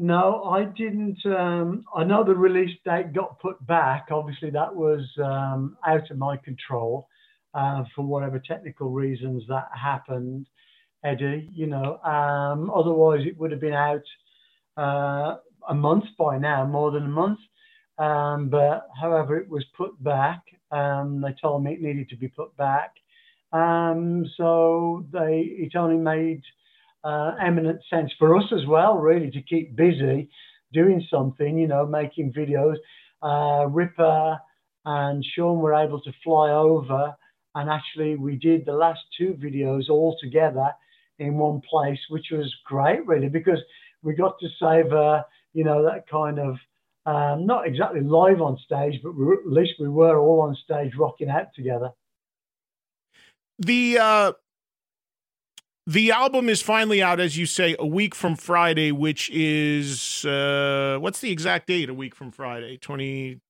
[0.01, 1.19] no, I didn't.
[1.27, 4.07] Um, I know the release date got put back.
[4.13, 7.09] Obviously, that was um, out of my control
[7.53, 10.47] uh, for whatever technical reasons that happened,
[11.05, 11.49] Eddie.
[11.53, 14.05] You know, um, otherwise it would have been out
[14.77, 17.41] uh, a month by now, more than a month.
[17.99, 20.43] Um, but however, it was put back.
[20.71, 22.95] Um, they told me it needed to be put back.
[23.53, 26.43] Um, so they it only made
[27.05, 30.29] uh, eminent sense for us as well, really, to keep busy
[30.73, 31.59] doing something.
[31.59, 32.77] You know, making videos.
[33.21, 34.39] Uh, Ripper
[34.85, 37.17] and Sean were able to fly over
[37.59, 40.71] and actually, we did the last two videos all together
[41.19, 43.59] in one place, which was great, really, because
[44.03, 46.57] we got to savor, you know, that kind of
[47.09, 50.93] um, not exactly live on stage, but we, at least we were all on stage
[50.95, 51.91] rocking out together.
[53.59, 54.33] The uh,
[55.87, 60.99] the album is finally out, as you say, a week from Friday, which is uh,
[61.01, 61.89] what's the exact date?
[61.89, 63.41] A week from Friday, twenty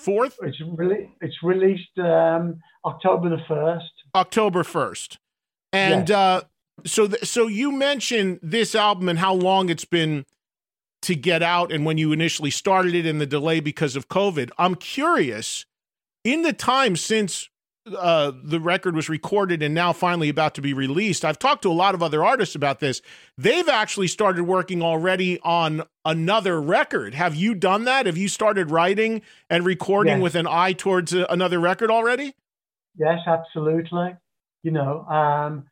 [0.00, 0.36] fourth.
[0.42, 3.92] It's really it's released um, October the first.
[4.16, 5.18] October first,
[5.72, 6.18] and yes.
[6.18, 6.40] uh,
[6.84, 10.26] so th- so you mentioned this album and how long it's been
[11.02, 14.50] to get out, and when you initially started it, and the delay because of COVID.
[14.58, 15.66] I'm curious,
[16.24, 17.48] in the time since
[17.98, 21.24] uh, the record was recorded and now finally about to be released.
[21.24, 23.02] I've talked to a lot of other artists about this.
[23.36, 27.14] They've actually started working already on another record.
[27.14, 28.06] Have you done that?
[28.06, 30.22] Have you started writing and recording yes.
[30.22, 32.34] with an eye towards a, another record already?
[32.96, 34.16] Yes, absolutely.
[34.62, 35.64] You know, um,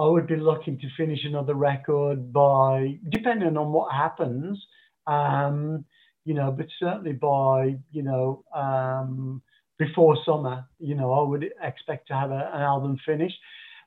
[0.00, 4.64] I would be looking to finish another record by, depending on what happens,
[5.08, 5.84] um,
[6.24, 9.42] you know, but certainly by, you know, um,
[9.78, 10.64] before summer.
[10.78, 13.38] You know, I would expect to have a, an album finished,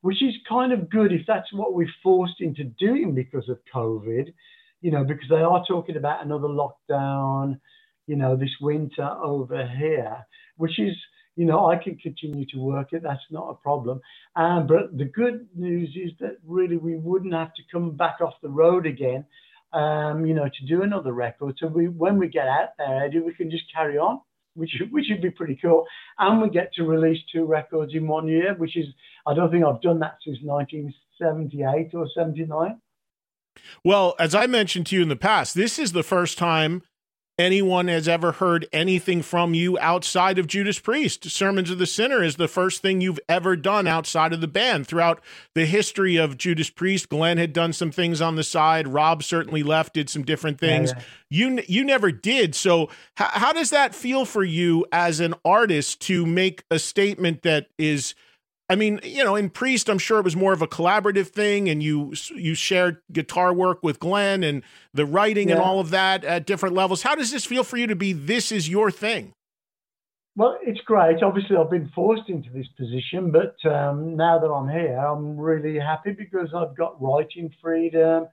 [0.01, 4.33] which is kind of good if that's what we're forced into doing because of COVID.
[4.81, 7.59] You know, because they are talking about another lockdown,
[8.07, 10.25] you know, this winter over here,
[10.57, 10.95] which is,
[11.35, 13.03] you know, I can continue to work it.
[13.03, 14.01] That's not a problem.
[14.35, 18.33] Um, but the good news is that really we wouldn't have to come back off
[18.41, 19.25] the road again,
[19.73, 21.55] um, you know, to do another record.
[21.59, 24.21] So we, when we get out there, Eddie, we can just carry on
[24.55, 25.85] which which would be pretty cool.
[26.19, 28.85] And we get to release two records in one year, which is
[29.25, 32.79] I don't think I've done that since 1978 or 79.
[33.83, 36.83] Well, as I mentioned to you in the past, this is the first time
[37.39, 41.29] anyone has ever heard anything from you outside of Judas Priest.
[41.29, 44.87] Sermons of the Sinner is the first thing you've ever done outside of the band.
[44.87, 45.21] Throughout
[45.55, 48.87] the history of Judas Priest, Glenn had done some things on the side.
[48.87, 50.91] Rob certainly left, did some different things.
[50.91, 51.49] Yeah, yeah.
[51.49, 52.55] You you never did.
[52.55, 57.43] So how, how does that feel for you as an artist to make a statement
[57.43, 58.15] that is–
[58.71, 61.67] I mean, you know, in Priest, I'm sure it was more of a collaborative thing,
[61.67, 65.55] and you you shared guitar work with Glenn and the writing yeah.
[65.55, 67.01] and all of that at different levels.
[67.01, 69.33] How does this feel for you to be this is your thing?
[70.37, 71.21] Well, it's great.
[71.21, 75.77] Obviously, I've been forced into this position, but um, now that I'm here, I'm really
[75.77, 78.27] happy because I've got writing freedom.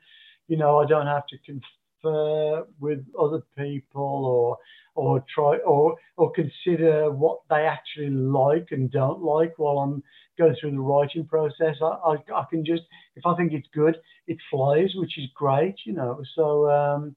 [0.47, 4.59] You know, I don't have to confer with other people or
[4.99, 10.03] or try or or consider what they actually like and don't like while I'm
[10.37, 11.77] going through the writing process.
[11.81, 12.83] I, I, I can just
[13.15, 16.21] if I think it's good, it flies, which is great, you know.
[16.35, 17.15] So um,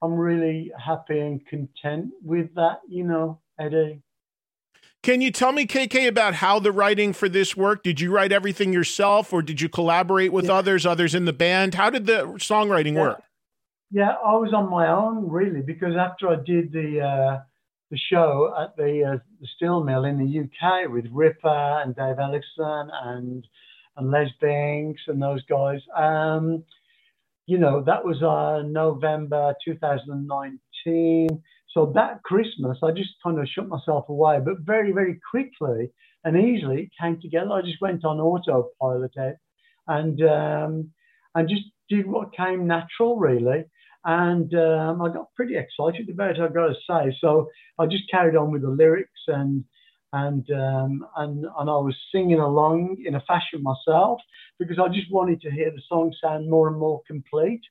[0.00, 4.00] I'm really happy and content with that, you know, Eddie.
[5.02, 7.82] Can you tell me, KK, about how the writing for this worked?
[7.82, 10.52] Did you write everything yourself, or did you collaborate with yeah.
[10.52, 11.74] others, others in the band?
[11.74, 13.00] How did the songwriting yeah.
[13.00, 13.22] work?
[13.92, 17.40] Yeah, I was on my own really because after I did the uh,
[17.90, 22.18] the show at the, uh, the steel mill in the UK with Ripper and Dave
[22.18, 23.48] Ellefson and
[23.96, 26.64] and Les Binks and those guys, um,
[27.46, 31.28] you know, that was uh, November 2019.
[31.70, 35.90] So that Christmas, I just kind of shut myself away, but very, very quickly
[36.24, 37.52] and easily it came together.
[37.52, 39.12] I just went on autopilot
[39.88, 40.90] and um,
[41.34, 43.64] and just did what came natural, really
[44.04, 46.40] and um, I got pretty excited about it.
[46.40, 47.16] I've got to say.
[47.20, 49.64] So I just carried on with the lyrics and
[50.12, 54.20] and um, and and I was singing along in a fashion myself
[54.58, 57.62] because I just wanted to hear the song sound more and more complete,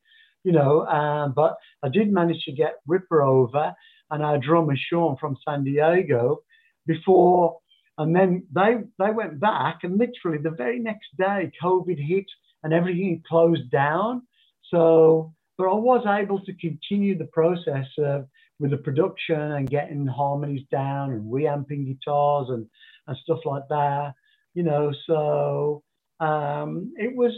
[0.43, 0.85] you know.
[0.87, 3.73] Um, but I did manage to get Ripper over
[4.09, 6.39] and our drummer Sean from San Diego
[6.87, 7.59] before,
[7.97, 12.25] and then they they went back and literally the very next day COVID hit
[12.63, 14.23] and everything closed down.
[14.69, 18.21] So but I was able to continue the process uh,
[18.59, 22.67] with the production and getting harmonies down and reamping guitars and,
[23.07, 24.13] and stuff like that,
[24.55, 24.93] you know.
[25.07, 25.83] So
[26.19, 27.33] um, it was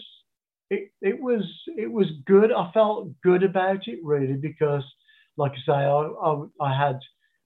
[0.71, 1.43] it, it was
[1.77, 2.53] it was good.
[2.53, 4.85] I felt good about it really because,
[5.37, 6.99] like I say, I, I, I had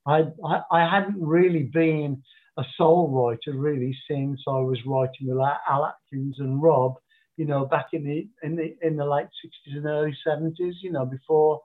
[0.07, 0.25] I,
[0.71, 2.23] I hadn't really been
[2.59, 6.95] a sole writer really since I was writing with Al Atkins and Rob
[7.37, 10.91] you know, back in the in the in the late sixties and early seventies, you
[10.91, 11.61] know, before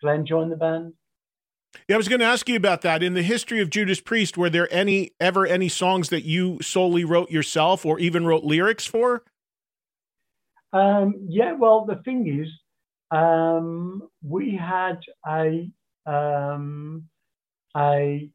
[0.00, 0.94] Glenn joined the band.
[1.88, 3.02] Yeah, I was going to ask you about that.
[3.02, 7.04] In the history of Judas Priest, were there any ever any songs that you solely
[7.04, 9.24] wrote yourself, or even wrote lyrics for?
[10.72, 12.48] Um, yeah, well, the thing is,
[13.10, 15.70] um, we had a
[16.06, 17.08] um,
[17.76, 18.30] a,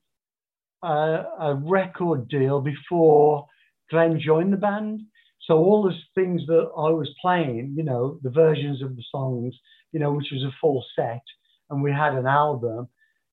[0.84, 3.47] a a record deal before
[3.89, 5.01] Glenn joined the band,
[5.47, 9.56] so all the things that I was playing, you know, the versions of the songs,
[9.91, 11.23] you know, which was a full set,
[11.69, 12.88] and we had an album,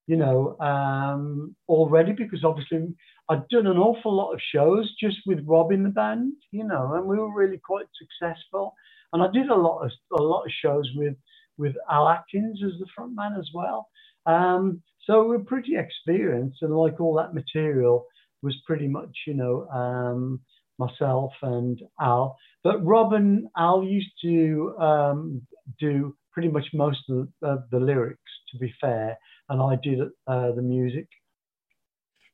[0.07, 2.95] you know, um, already because obviously
[3.29, 6.95] I'd done an awful lot of shows just with Rob in the band, you know,
[6.95, 8.75] and we were really quite successful.
[9.13, 11.15] And I did a lot of a lot of shows with
[11.59, 13.89] with Al Atkins as the front man as well.
[14.27, 18.07] Um, so we're pretty experienced, and like all that material
[18.43, 19.69] was pretty much, you know.
[19.69, 20.41] Um,
[20.79, 22.37] myself and Al.
[22.65, 25.43] But Rob and Al used to um,
[25.79, 28.21] do pretty much most of the, the, lyrics,
[28.53, 29.17] to be fair,
[29.49, 31.09] and I did uh, the music.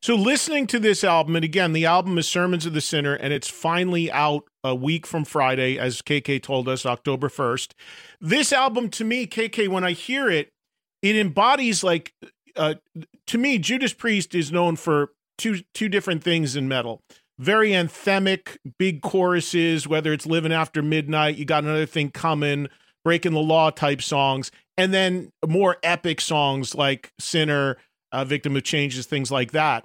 [0.03, 3.33] So, listening to this album, and again, the album is Sermons of the Sinner, and
[3.33, 7.73] it's finally out a week from Friday, as KK told us, October 1st.
[8.21, 10.51] This album, to me, KK, when I hear it,
[11.01, 12.13] it embodies like,
[12.57, 12.75] uh,
[13.27, 17.03] to me, Judas Priest is known for two two different things in metal
[17.39, 22.69] very anthemic, big choruses, whether it's Living After Midnight, you got another thing coming,
[23.05, 27.77] Breaking the Law type songs, and then more epic songs like Sinner,
[28.13, 29.85] uh, Victim of Changes, things like that.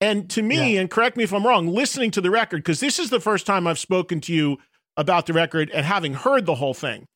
[0.00, 0.80] And to me, yeah.
[0.80, 3.46] and correct me if I'm wrong, listening to the record, because this is the first
[3.46, 4.58] time I've spoken to you
[4.96, 7.06] about the record and having heard the whole thing.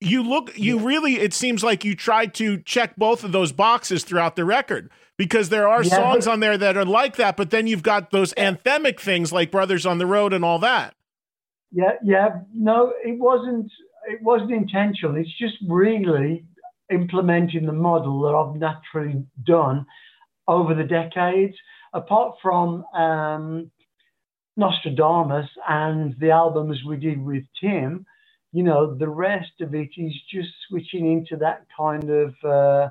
[0.00, 0.86] You look, you yeah.
[0.86, 4.90] really, it seems like you tried to check both of those boxes throughout the record
[5.16, 8.10] because there are yeah, songs on there that are like that, but then you've got
[8.10, 10.94] those anthemic things like Brothers on the Road and all that.
[11.72, 12.40] Yeah, yeah.
[12.52, 13.70] No, it wasn't
[14.08, 15.16] it wasn't intentional.
[15.16, 16.44] It's just really
[16.90, 19.86] implementing the model that I've naturally done
[20.46, 21.54] over the decades.
[21.92, 23.70] Apart from um,
[24.56, 28.04] Nostradamus and the albums we did with Tim,
[28.54, 32.86] you know, the rest of it is just switching into that kind of, uh,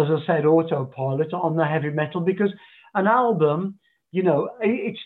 [0.00, 2.50] as I said, autopilot on the heavy metal because
[2.94, 3.78] an album,
[4.12, 4.98] you know, it's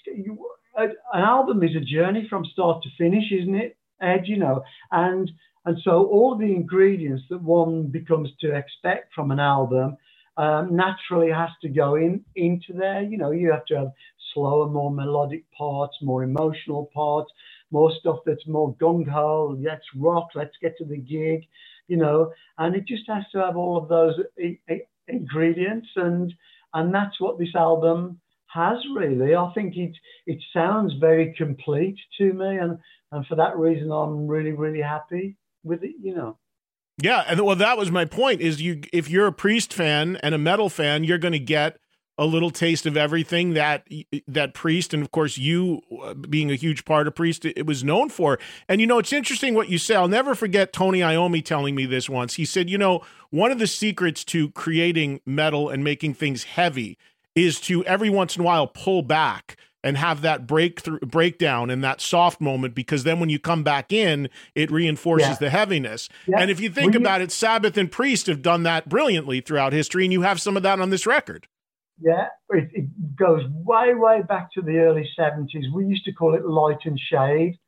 [0.76, 4.22] an album is a journey from start to finish, isn't it, Ed?
[4.26, 5.30] You know, and
[5.66, 9.98] and so all the ingredients that one becomes to expect from an album
[10.38, 13.02] um, naturally has to go in into there.
[13.02, 13.92] You know, you have to have
[14.34, 17.30] slower, more melodic parts, more emotional parts,
[17.74, 19.58] more stuff that's more gung ho.
[19.60, 20.28] Let's rock.
[20.34, 21.42] Let's get to the gig.
[21.88, 24.14] You know, and it just has to have all of those
[25.06, 26.32] ingredients, and
[26.72, 28.20] and that's what this album
[28.54, 29.34] has really.
[29.34, 29.94] I think it
[30.26, 32.78] it sounds very complete to me, and
[33.12, 35.96] and for that reason, I'm really really happy with it.
[36.00, 36.38] You know.
[37.02, 38.40] Yeah, and well, that was my point.
[38.40, 41.76] Is you if you're a Priest fan and a metal fan, you're going to get
[42.16, 43.86] a little taste of everything that
[44.28, 47.82] that Priest and of course you uh, being a huge part of Priest it was
[47.82, 48.38] known for.
[48.68, 49.94] And you know, it's interesting what you say.
[49.94, 52.34] I'll never forget Tony Iommi telling me this once.
[52.34, 56.98] He said, "You know, one of the secrets to creating metal and making things heavy
[57.34, 61.84] is to every once in a while pull back." and have that breakthrough breakdown and
[61.84, 65.34] that soft moment because then when you come back in it reinforces yeah.
[65.34, 66.38] the heaviness yeah.
[66.40, 70.04] and if you think about it sabbath and priest have done that brilliantly throughout history
[70.04, 71.46] and you have some of that on this record
[72.00, 76.34] yeah it, it goes way way back to the early 70s we used to call
[76.34, 77.58] it light and shade.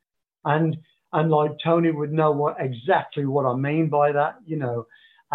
[0.45, 0.77] And
[1.13, 4.85] and like tony would know what exactly what i mean by that you know.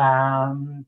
[0.02, 0.84] Um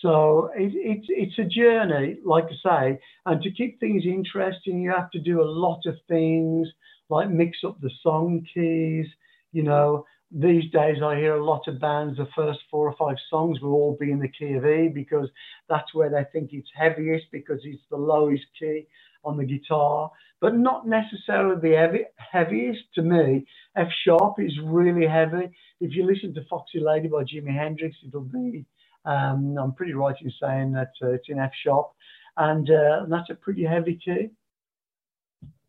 [0.00, 4.90] so it, it, it's a journey, like I say, and to keep things interesting, you
[4.92, 6.68] have to do a lot of things
[7.10, 9.06] like mix up the song keys.
[9.52, 13.16] You know, these days I hear a lot of bands, the first four or five
[13.28, 15.28] songs will all be in the key of E because
[15.68, 18.86] that's where they think it's heaviest because it's the lowest key
[19.24, 20.10] on the guitar,
[20.40, 23.44] but not necessarily the heavy, heaviest to me.
[23.76, 25.50] F sharp is really heavy.
[25.80, 28.64] If you listen to Foxy Lady by Jimi Hendrix, it'll be
[29.04, 31.90] um, I'm pretty right in saying that uh, it's in F sharp,
[32.36, 34.30] and, uh, and that's a pretty heavy key.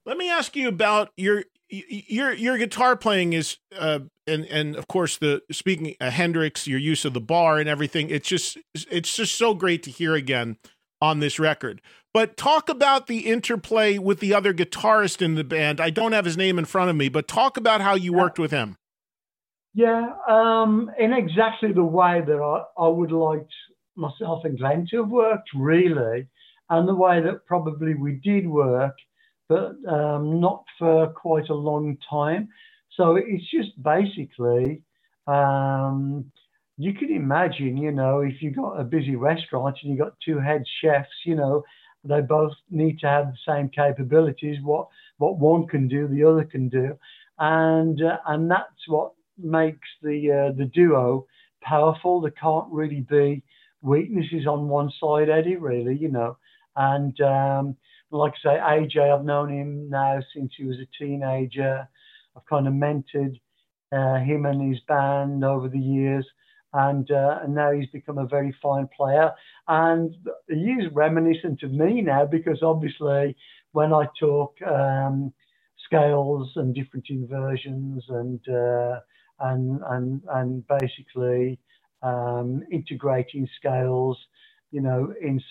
[0.06, 4.88] Let me ask you about your your your guitar playing is uh, and and of
[4.88, 8.10] course the speaking uh, Hendrix, your use of the bar and everything.
[8.10, 10.58] It's just it's just so great to hear again
[11.02, 11.82] on this record.
[12.14, 15.80] But talk about the interplay with the other guitarist in the band.
[15.80, 18.38] I don't have his name in front of me, but talk about how you worked
[18.38, 18.76] with him.
[19.74, 22.38] Yeah, um, in exactly the way that
[22.78, 23.48] I, I would like
[23.96, 26.28] myself and Glenn to have worked, really,
[26.70, 28.96] and the way that probably we did work,
[29.52, 32.48] but um, not for quite a long time.
[32.98, 34.82] So it's just basically,
[35.28, 36.32] um,
[36.78, 40.40] you can imagine, you know, if you've got a busy restaurant and you've got two
[40.40, 41.64] head chefs, you know,
[42.04, 44.58] they both need to have the same capabilities.
[44.64, 44.88] What
[45.18, 46.98] what one can do, the other can do,
[47.38, 51.26] and uh, and that's what makes the uh, the duo
[51.62, 52.22] powerful.
[52.22, 53.44] There can't really be
[53.82, 55.58] weaknesses on one side, Eddie.
[55.58, 56.38] Really, you know.
[56.76, 57.76] And um,
[58.12, 61.88] like I say, AJ, I've known him now since he was a teenager.
[62.36, 63.40] I've kind of mentored
[63.92, 66.26] uh, him and his band over the years,
[66.74, 69.32] and uh, and now he's become a very fine player.
[69.68, 70.16] And
[70.48, 73.36] he is reminiscent of me now because obviously
[73.74, 75.34] when I talk um,
[75.86, 79.00] scales and different inversions and uh,
[79.40, 81.60] and and and basically
[82.04, 84.18] um, integrating scales,
[84.72, 85.42] you know, in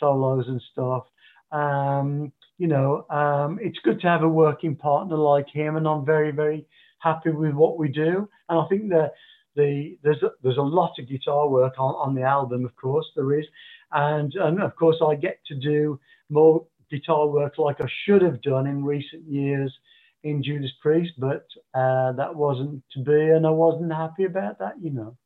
[0.00, 1.04] solos and stuff.
[1.52, 6.04] Um, you know, um, it's good to have a working partner like him, and I'm
[6.04, 6.66] very very
[6.98, 8.28] happy with what we do.
[8.48, 9.12] And I think that
[9.54, 13.06] the there's a, there's a lot of guitar work on, on the album, of course
[13.16, 13.46] there is,
[13.92, 18.42] and and of course I get to do more guitar work like I should have
[18.42, 19.72] done in recent years
[20.24, 24.74] in Judas Priest, but uh, that wasn't to be, and I wasn't happy about that,
[24.80, 25.16] you know.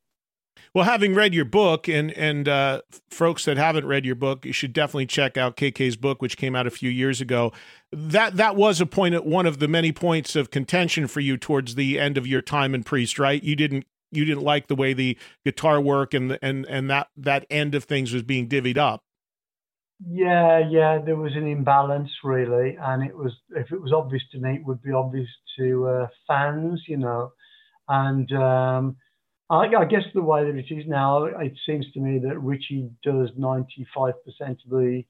[0.73, 4.53] Well, having read your book, and and uh, folks that haven't read your book, you
[4.53, 7.51] should definitely check out KK's book, which came out a few years ago.
[7.91, 11.37] That that was a point, at one of the many points of contention for you
[11.37, 13.41] towards the end of your time in Priest, right?
[13.43, 17.45] You didn't you didn't like the way the guitar work and and and that that
[17.49, 19.01] end of things was being divvied up.
[20.05, 24.39] Yeah, yeah, there was an imbalance really, and it was if it was obvious to
[24.39, 27.31] me, it would be obvious to uh, fans, you know,
[27.87, 28.97] and um,
[29.53, 32.89] I, I, guess the way that it is now, it seems to me that Richie
[33.03, 35.03] does ninety five percent of the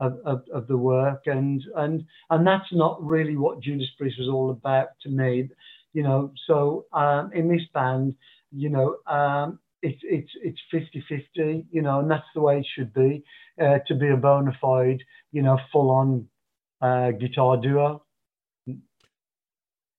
[0.00, 4.28] of, of, of, the work, and and and that's not really what Judas Priest was
[4.28, 5.48] all about to me,
[5.94, 6.32] you know.
[6.46, 8.14] So um, in this band,
[8.52, 12.66] you know, um, it's it's it's 50 50 you know and that's the way it
[12.74, 13.22] should be
[13.60, 16.26] uh, to be a bona fide you know full on
[16.80, 18.02] uh, guitar duo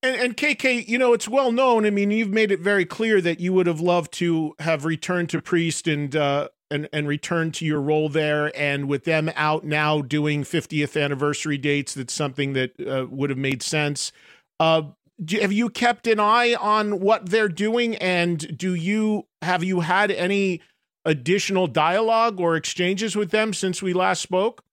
[0.03, 1.85] and, and, KK, you know, it's well known.
[1.85, 5.29] I mean, you've made it very clear that you would have loved to have returned
[5.29, 8.51] to Priest and uh, and and returned to your role there.
[8.55, 13.39] And with them out now doing 50th anniversary dates, that's something that uh, would have
[13.39, 14.11] made sense.
[14.59, 14.83] Uh,
[15.23, 19.79] do, have you kept an eye on what they're doing, and do you have you
[19.79, 20.61] had any
[21.05, 24.63] additional dialogue or exchanges with them since we last spoke?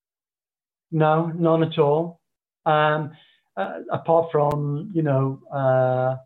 [0.90, 2.20] No, none at all.
[2.66, 3.12] Um,
[3.56, 6.16] uh, apart from you know uh,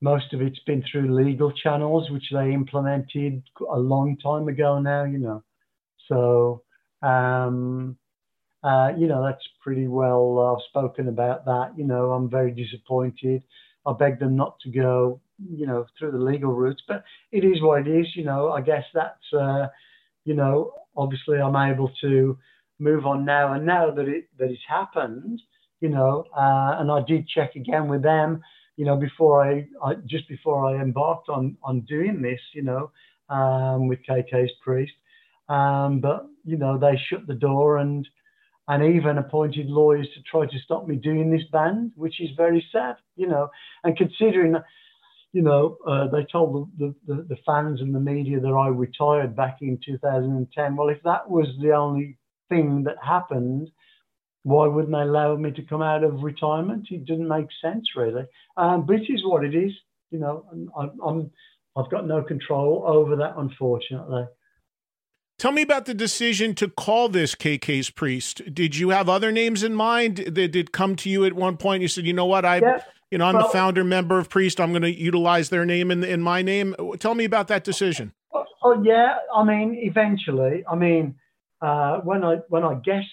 [0.00, 3.42] most of it's been through legal channels which they implemented
[3.72, 5.42] a long time ago now you know.
[6.08, 6.62] So
[7.02, 7.96] um,
[8.64, 12.12] uh, you know that's pretty well uh, spoken about that you know.
[12.12, 13.44] I'm very disappointed.
[13.86, 17.62] I beg them not to go you know through the legal routes but it is
[17.62, 18.52] what it is you know.
[18.52, 19.66] I guess that's uh,
[20.24, 22.38] you know obviously i'm able to
[22.78, 25.40] move on now and now that it that it's happened
[25.82, 28.40] you know, uh, and I did check again with them,
[28.76, 32.92] you know, before I, I just before I embarked on on doing this, you know,
[33.28, 34.92] um, with KK's priest.
[35.48, 38.08] Um, but you know, they shut the door and
[38.68, 42.64] and even appointed lawyers to try to stop me doing this band, which is very
[42.70, 43.50] sad, you know.
[43.82, 44.54] And considering,
[45.32, 49.34] you know, uh, they told the, the, the fans and the media that I retired
[49.34, 50.76] back in 2010.
[50.76, 52.18] Well, if that was the only
[52.48, 53.68] thing that happened,
[54.44, 56.88] why wouldn't they allow me to come out of retirement?
[56.90, 58.24] It didn't make sense really.
[58.56, 59.72] Um, but it is what it is.
[60.10, 60.44] You know,
[60.76, 61.30] I'm, I'm
[61.76, 64.26] I've got no control over that, unfortunately.
[65.38, 68.54] Tell me about the decision to call this KK's priest.
[68.54, 71.82] Did you have other names in mind that did come to you at one point?
[71.82, 72.82] You said, you know what, I, yeah.
[73.10, 74.60] you know, I'm well, the founder member of Priest.
[74.60, 76.76] I'm going to utilize their name in in my name.
[76.98, 78.12] Tell me about that decision.
[78.32, 81.16] Oh, oh yeah, I mean, eventually, I mean,
[81.60, 83.08] uh, when I when I guest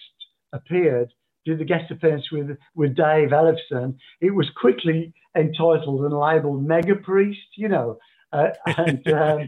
[0.54, 1.12] appeared,
[1.46, 6.96] did the guest appearance with, with Dave Ellefson, it was quickly entitled and labeled Mega
[6.96, 7.98] Priest, you know.
[8.32, 9.48] Uh, and, um,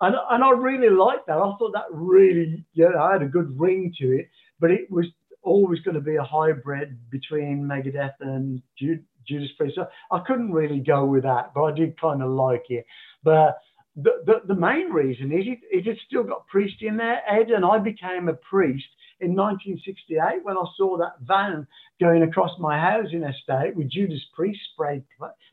[0.00, 1.36] and and I really liked that.
[1.36, 4.28] I thought that really, you know, I had a good ring to it,
[4.58, 5.06] but it was
[5.42, 9.76] always going to be a hybrid between Megadeth and Judas Priest.
[9.76, 12.84] So I couldn't really go with that, but I did kind of like it.
[13.22, 13.58] But
[14.02, 17.64] the, the, main reason is it, it had still got priest in there, Ed, and
[17.64, 18.86] I became a priest
[19.20, 21.66] in 1968 when I saw that van
[22.00, 25.02] going across my housing estate with Judas Priest spray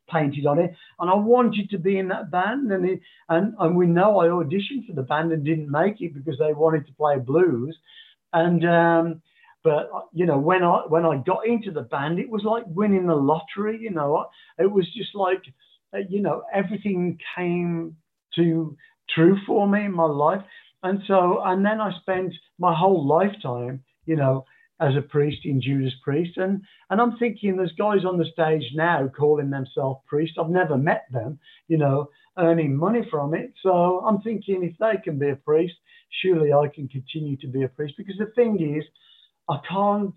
[0.10, 2.72] painted on it, and I wanted to be in that band.
[2.72, 6.14] And it, and and we know I auditioned for the band and didn't make it
[6.14, 7.78] because they wanted to play blues,
[8.34, 8.68] and.
[8.68, 9.22] Um,
[9.64, 13.08] but you know, when I when I got into the band, it was like winning
[13.08, 13.78] the lottery.
[13.82, 14.28] You know,
[14.58, 15.42] it was just like,
[15.94, 17.98] uh, you know, everything came
[18.38, 18.76] to
[19.14, 20.42] true for me in my life.
[20.84, 24.46] And so, and then I spent my whole lifetime, you know,
[24.80, 26.38] as a priest in Judas Priest.
[26.38, 30.38] And, and I'm thinking there's guys on the stage now calling themselves priests.
[30.40, 33.54] I've never met them, you know, earning money from it.
[33.64, 35.74] So I'm thinking if they can be a priest,
[36.22, 37.96] surely I can continue to be a priest.
[37.98, 38.84] Because the thing is,
[39.50, 40.14] I can't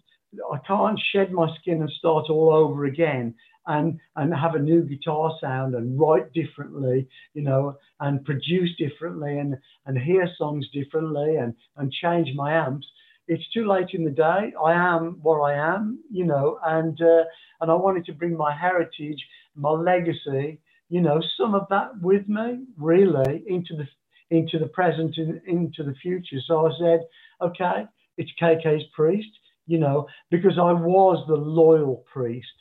[0.53, 3.35] I can't shed my skin and start all over again
[3.71, 9.39] and and have a new guitar sound and write differently, you know, and produce differently
[9.39, 9.57] and
[9.87, 12.87] and hear songs differently and and change my amps.
[13.29, 14.53] It's too late in the day.
[14.63, 17.25] I am what I am, you know, and uh,
[17.61, 20.59] and I wanted to bring my heritage, my legacy,
[20.89, 23.87] you know, some of that with me, really, into the
[24.31, 26.39] into the present and into the future.
[26.47, 27.01] So I said,
[27.41, 27.87] okay,
[28.19, 29.31] it's KK's priest,
[29.67, 32.60] you know, because I was the loyal priest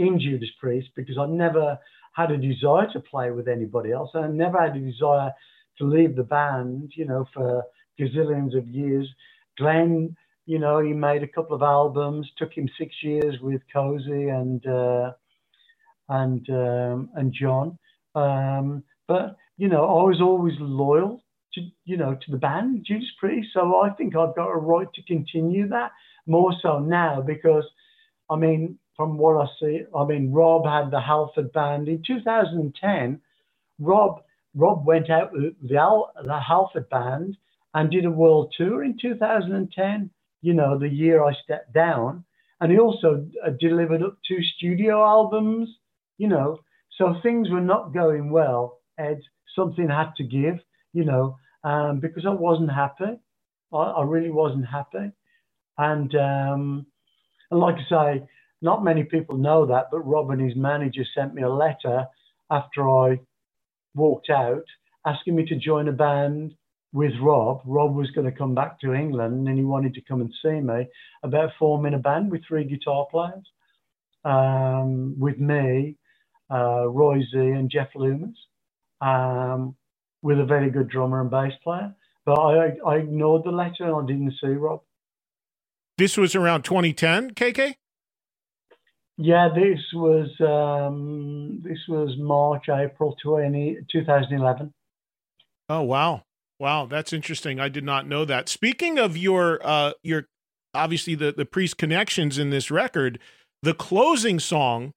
[0.00, 1.78] in Judas Priest because I never
[2.14, 4.10] had a desire to play with anybody else.
[4.14, 5.32] I never had a desire
[5.78, 7.64] to leave the band, you know, for
[8.00, 9.08] gazillions of years.
[9.58, 12.30] Glenn, you know, he made a couple of albums.
[12.38, 15.12] Took him six years with Cozy and uh,
[16.08, 17.78] and um, and John.
[18.14, 21.22] Um, but you know, I was always loyal
[21.54, 23.48] to you know to the band Judas Priest.
[23.54, 25.92] So I think I've got a right to continue that
[26.26, 27.64] more so now because
[28.30, 33.18] I mean from what I see, I mean, Rob had the Halford Band in 2010.
[33.78, 34.20] Rob
[34.54, 37.38] Rob went out with the, Al, the Halford Band
[37.72, 40.10] and did a world tour in 2010.
[40.42, 42.24] You know, the year I stepped down,
[42.60, 45.70] and he also uh, delivered up two studio albums.
[46.18, 46.58] You know,
[46.98, 48.80] so things were not going well.
[48.98, 49.22] Ed,
[49.56, 50.58] something had to give.
[50.92, 53.18] You know, um, because I wasn't happy.
[53.72, 55.10] I, I really wasn't happy,
[55.78, 56.86] and um,
[57.50, 58.26] and like I say,
[58.62, 62.06] not many people know that, but Rob and his manager sent me a letter
[62.50, 63.20] after I
[63.94, 64.64] walked out
[65.06, 66.54] asking me to join a band
[66.92, 67.62] with Rob.
[67.64, 70.60] Rob was going to come back to England and he wanted to come and see
[70.60, 70.86] me
[71.22, 73.44] about forming a band with three guitar players
[74.24, 75.96] um, with me,
[76.50, 78.36] uh, Roy Z, and Jeff Loomis,
[79.00, 79.74] um,
[80.22, 81.94] with a very good drummer and bass player.
[82.26, 84.82] But I, I ignored the letter and I didn't see Rob.
[85.96, 87.74] This was around 2010, KK?
[89.22, 94.72] Yeah, this was um, this was March, April 20, 2011.
[95.68, 96.22] Oh wow,
[96.58, 97.60] wow, that's interesting.
[97.60, 98.48] I did not know that.
[98.48, 100.24] Speaking of your uh, your
[100.72, 103.18] obviously the the priest connections in this record,
[103.62, 104.92] the closing song,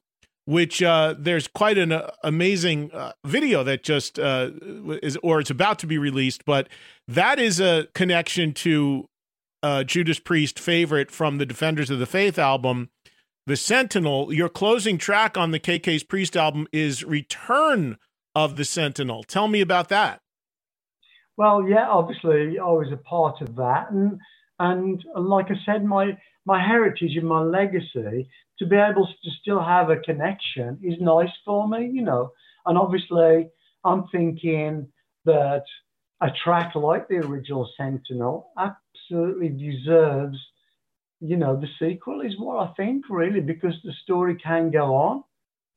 [0.45, 4.51] which uh, there's quite an uh, amazing uh, video that just uh,
[5.01, 6.69] is or it's about to be released, but
[7.09, 9.05] that is a connection to
[9.61, 12.89] uh, Judas Priest favorite from the Defenders of the Faith album
[13.45, 14.33] the Sentinel.
[14.33, 17.97] Your closing track on the KK's Priest album is Return
[18.35, 19.23] of the Sentinel.
[19.23, 20.21] Tell me about that.
[21.35, 24.19] Well, yeah, obviously I was a part of that, and
[24.59, 28.29] and like I said, my my heritage and my legacy
[28.59, 32.31] to be able to still have a connection is nice for me, you know.
[32.65, 33.49] And obviously,
[33.83, 34.87] I'm thinking
[35.25, 35.63] that
[36.21, 40.37] a track like the original Sentinel absolutely deserves
[41.23, 45.23] you know, the sequel is what I think really because the story can go on,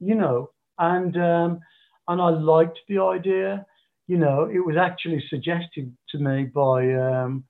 [0.01, 1.61] you know, and um,
[2.09, 3.65] and I liked the idea.
[4.09, 7.45] You know, it was actually suggested to me by um,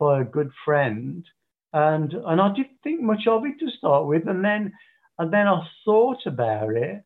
[0.00, 1.24] by a good friend,
[1.72, 4.72] and and I didn't think much of it to start with, and then
[5.20, 7.04] and then I thought about it,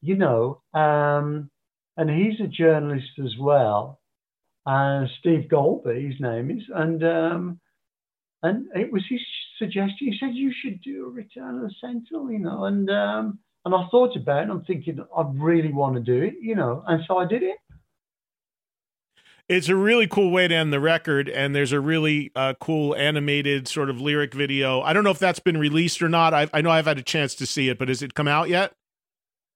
[0.00, 1.50] you know, um,
[1.98, 4.00] and he's a journalist as well,
[4.64, 7.60] and Steve Golby, his name is, and um,
[8.42, 9.20] and it was his
[9.58, 9.96] suggestion.
[9.98, 13.74] He said you should do a Return of the Sentinel, you know, and um, and
[13.74, 14.50] I thought about it.
[14.50, 17.56] I'm thinking I really want to do it, you know, and so I did it.
[19.48, 22.94] It's a really cool way to end the record, and there's a really uh, cool
[22.94, 24.80] animated sort of lyric video.
[24.80, 26.32] I don't know if that's been released or not.
[26.32, 28.48] I, I know I've had a chance to see it, but has it come out
[28.48, 28.72] yet?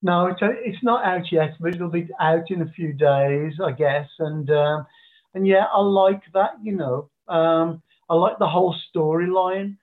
[0.03, 3.55] No, it's, a, it's not out yet, but it'll be out in a few days,
[3.65, 4.09] I guess.
[4.19, 4.87] And um,
[5.35, 6.51] and yeah, I like that.
[6.63, 9.77] You know, um, I like the whole storyline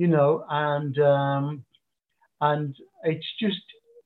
[0.00, 1.64] you know, and um,
[2.40, 2.74] and
[3.04, 3.60] it's just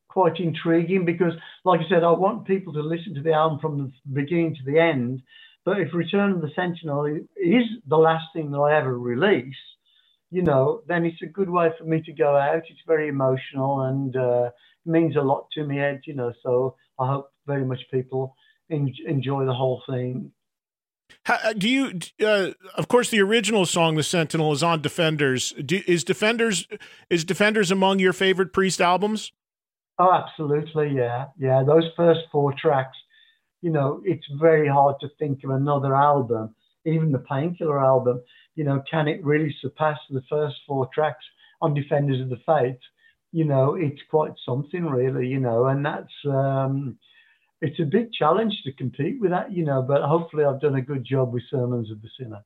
[0.09, 3.79] quite intriguing because, like I said, I want people to listen to the album from
[3.79, 5.23] the beginning to the end.
[5.65, 9.55] But if Return of the Sentinel is the last thing that I ever release,
[10.31, 12.65] you know, then it's a good way for me to go out.
[12.69, 14.51] It's very emotional and uh,
[14.85, 16.03] means a lot to me, Ed.
[16.07, 18.35] You know, so I hope very much people
[18.69, 20.33] enjoy the whole thing.
[21.25, 21.99] How, uh, do you?
[22.25, 25.53] Uh, of course, the original song, "The Sentinel," is on Defenders.
[25.65, 26.67] Do, is Defenders
[27.11, 29.33] is Defenders among your favorite Priest albums?
[29.99, 31.63] Oh, absolutely, yeah, yeah.
[31.63, 32.97] Those first four tracks,
[33.63, 36.55] you know, it's very hard to think of another album,
[36.85, 38.21] even the Painkiller album.
[38.57, 41.25] You know, can it really surpass the first four tracks
[41.63, 42.79] on Defenders of the Faith?
[43.33, 45.29] You know, it's quite something, really.
[45.29, 46.13] You know, and that's.
[46.25, 46.99] Um,
[47.65, 50.83] it's a big challenge to compete with that, you know, but hopefully I've done a
[50.83, 52.45] good job with Sermons of the Sinner.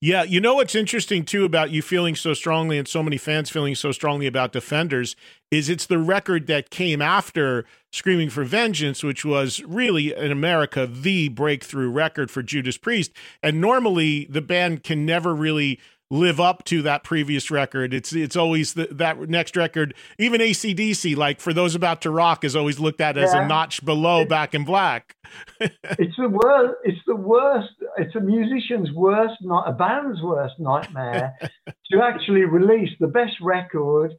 [0.00, 3.48] Yeah, you know what's interesting too about you feeling so strongly and so many fans
[3.48, 5.16] feeling so strongly about Defenders
[5.50, 10.86] is it's the record that came after Screaming for Vengeance, which was really in America
[10.86, 13.12] the breakthrough record for Judas Priest.
[13.42, 15.80] And normally the band can never really
[16.10, 17.94] live up to that previous record.
[17.94, 19.94] It's it's always the, that next record.
[20.18, 23.44] Even ACDC, like for those about to rock, is always looked at as yeah.
[23.44, 25.16] a notch below Back in Black.
[25.60, 26.74] it's the worst.
[26.84, 27.70] It's the worst.
[27.98, 31.34] It's a musician's worst, not a band's worst nightmare
[31.66, 34.12] to actually release the best record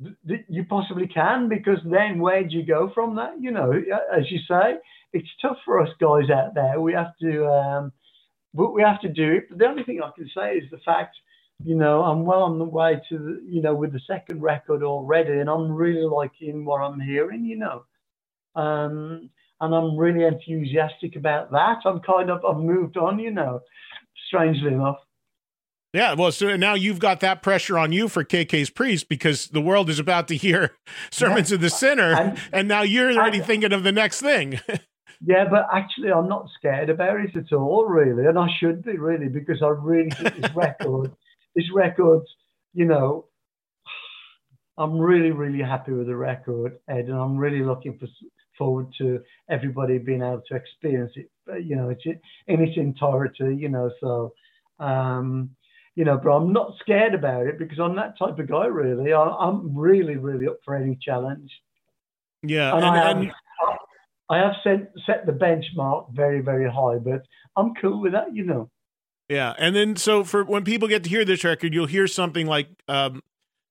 [0.00, 3.32] that you possibly can because then where do you go from that?
[3.40, 4.76] You know, as you say,
[5.12, 6.80] it's tough for us guys out there.
[6.80, 7.46] We have to.
[7.46, 7.92] Um,
[8.54, 9.48] but we have to do it.
[9.48, 11.16] But the only thing I can say is the fact,
[11.64, 14.82] you know, I'm well on the way to, the, you know, with the second record
[14.82, 17.84] already, and I'm really liking what I'm hearing, you know.
[18.54, 19.30] Um,
[19.60, 21.78] and I'm really enthusiastic about that.
[21.84, 23.60] I'm kind of, I've moved on, you know,
[24.28, 24.98] strangely enough.
[25.94, 29.60] Yeah, well, so now you've got that pressure on you for KK's priest because the
[29.60, 30.76] world is about to hear
[31.10, 31.54] sermons yeah.
[31.56, 34.60] of the sinner, and, and now you're already and, thinking of the next thing.
[35.20, 38.98] Yeah, but actually, I'm not scared about it at all, really, and I should be
[38.98, 41.12] really because I really think this record,
[41.56, 42.22] this record,
[42.72, 43.26] you know,
[44.76, 48.06] I'm really, really happy with the record, Ed, and I'm really looking for,
[48.56, 51.28] forward to everybody being able to experience it,
[51.64, 53.90] you know, it's in its entirety, you know.
[54.00, 54.34] So,
[54.78, 55.50] um,
[55.96, 59.12] you know, but I'm not scared about it because I'm that type of guy, really.
[59.12, 61.50] I, am really, really up for any challenge.
[62.44, 63.32] Yeah, and, and, and
[64.30, 67.22] I have set set the benchmark very very high, but
[67.56, 68.70] I'm cool with that, you know.
[69.28, 72.46] Yeah, and then so for when people get to hear this record, you'll hear something
[72.46, 73.22] like um,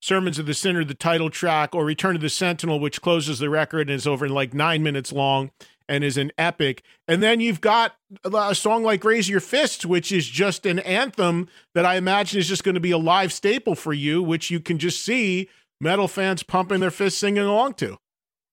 [0.01, 3.49] "Sermons of the Sinner," the title track, or "Return of the Sentinel," which closes the
[3.49, 5.51] record and is over like nine minutes long
[5.89, 6.83] and is an epic.
[7.07, 11.47] And then you've got a song like Raise Your Fists, which is just an anthem
[11.73, 14.59] that I imagine is just going to be a live staple for you, which you
[14.59, 15.49] can just see
[15.79, 17.97] metal fans pumping their fists singing along to.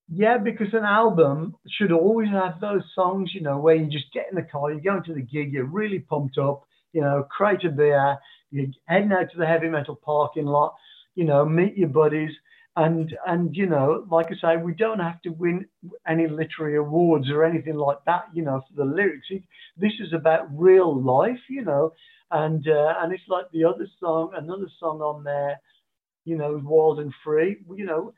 [0.09, 4.27] Yeah, because an album should always have those songs, you know, where you just get
[4.31, 7.65] in the car, you're going to the gig, you're really pumped up, you know, crate
[7.65, 8.19] of beer,
[8.51, 10.75] you're heading out to the heavy metal parking lot,
[11.15, 12.33] you know, meet your buddies,
[12.77, 15.67] and and you know, like I say, we don't have to win
[16.07, 18.25] any literary awards or anything like that.
[18.35, 19.29] You know, for the lyrics,
[19.77, 21.41] this is about real life.
[21.49, 21.93] You know,
[22.31, 25.61] and uh, and it's like the other song, another song on there.
[26.25, 27.59] You know, wild and free.
[27.75, 28.15] You know,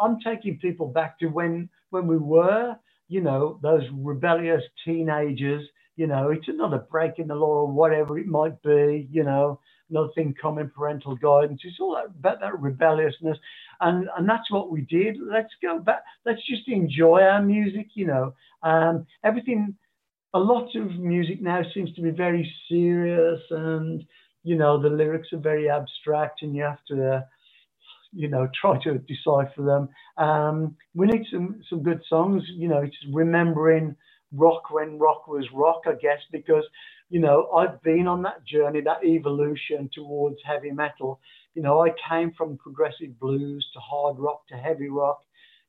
[0.00, 2.76] I'm taking people back to when when we were,
[3.08, 5.66] you know, those rebellious teenagers.
[5.96, 9.08] You know, it's another break in the law or whatever it might be.
[9.10, 9.60] You know,
[9.90, 11.60] another thing coming parental guidance.
[11.64, 13.38] It's all about that rebelliousness.
[13.80, 15.18] And, and that's what we did.
[15.20, 16.02] Let's go back.
[16.24, 18.34] Let's just enjoy our music, you know.
[18.62, 19.74] Um, everything,
[20.32, 24.04] a lot of music now seems to be very serious and,
[24.42, 27.20] you know, the lyrics are very abstract and you have to, uh,
[28.14, 29.90] you know, try to decipher them.
[30.18, 33.96] Um, we need some, some good songs, you know, it's remembering
[34.32, 36.64] rock when rock was rock, I guess, because
[37.10, 41.20] you know, I've been on that journey, that evolution towards heavy metal.
[41.54, 45.20] You know, I came from progressive blues to hard rock to heavy rock,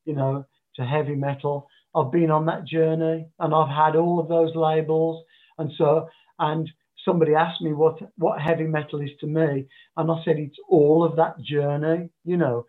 [0.06, 0.46] you know,
[0.78, 1.70] to heavy metal.
[1.96, 5.24] I've been on that journey and I've had all of those labels.
[5.60, 6.70] And so, and
[7.06, 9.68] somebody asked me what, what heavy metal is to me.
[9.96, 12.66] And I said, it's all of that journey, you know,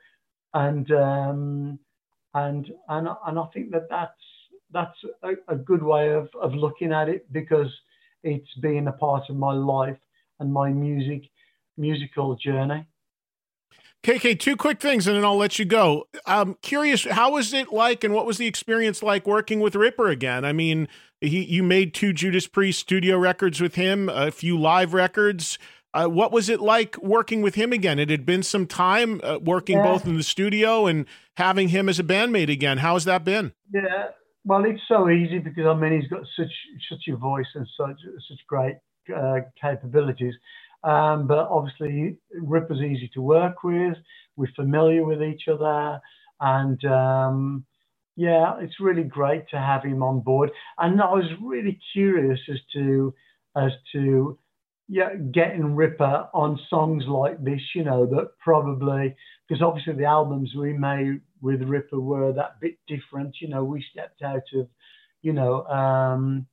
[0.55, 1.79] and, um,
[2.35, 4.13] and, and, and I think that that's,
[4.71, 7.73] that's a, a good way of, of looking at it because
[8.23, 9.99] it's been a part of my life
[10.39, 11.23] and my music
[11.77, 12.87] musical journey.
[14.03, 16.07] KK, two quick things and then I'll let you go.
[16.27, 20.09] I'm curious, how was it like and what was the experience like working with Ripper
[20.09, 20.45] again?
[20.45, 20.87] I mean,
[21.21, 25.59] he, you made two Judas Priest studio records with him, a few live records.
[25.95, 27.99] Uh, what was it like working with him again?
[27.99, 29.85] It had been some time uh, working yeah.
[29.85, 31.07] both in the studio and
[31.37, 32.79] having him as a bandmate again.
[32.79, 33.55] How has that been?
[33.73, 34.09] Yeah,
[34.45, 36.53] well, it's so easy because I mean he's got such
[36.89, 37.99] such a voice and such
[38.29, 38.77] such great
[39.15, 40.35] uh, capabilities.
[40.85, 43.97] Um, but obviously, Ripper's easy to work with.
[44.37, 46.01] We're familiar with each other,
[46.41, 47.65] and um,
[48.17, 50.51] yeah, it's really great to have him on board.
[50.79, 53.15] And I was really curious as to
[53.57, 54.39] as to
[54.89, 59.15] yeah, getting Ripper on songs like this, you know, that probably
[59.49, 63.37] because obviously the albums we made with Ripper were that bit different.
[63.41, 64.69] You know, we stepped out of,
[65.23, 66.47] you know, um,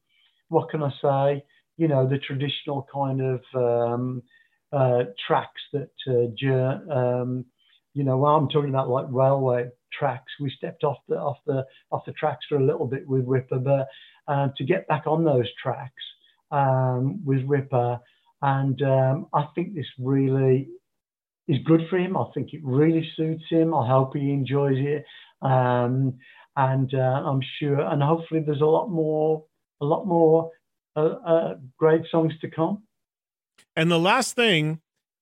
[0.50, 1.44] what can I say?
[1.78, 4.24] You know, the traditional kind of um,
[4.72, 7.46] uh, tracks that, uh, um,
[7.94, 10.32] you know, well, I'm talking about like railway tracks.
[10.40, 13.60] We stepped off the off the off the tracks for a little bit with Ripper,
[13.60, 13.88] but
[14.28, 16.04] uh, to get back on those tracks
[16.52, 18.00] um, with Ripper,
[18.42, 20.70] and um, I think this really
[21.48, 22.18] is good for him.
[22.18, 23.74] I think it really suits him.
[23.74, 25.06] I hope he enjoys it,
[25.42, 26.18] um,
[26.56, 29.46] and uh, I'm sure, and hopefully, there's a lot more,
[29.82, 30.52] a lot more
[30.96, 32.84] uh, uh, great songs to come.
[33.76, 34.80] And the last thing.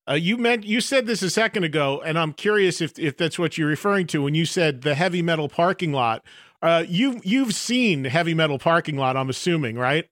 [0.08, 3.38] Uh, you meant you said this a second ago, and I'm curious if if that's
[3.38, 6.24] what you're referring to when you said the heavy metal parking lot.
[6.60, 10.08] Uh, you you've seen heavy metal parking lot, I'm assuming, right?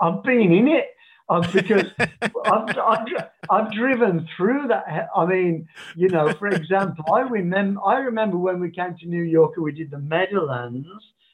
[0.00, 0.86] I've been in it
[1.28, 3.06] um, because I've, I've,
[3.50, 5.08] I've, driven through that.
[5.16, 9.22] I mean, you know, for example, I remember I remember when we came to New
[9.22, 10.88] York and we did the Meadowlands,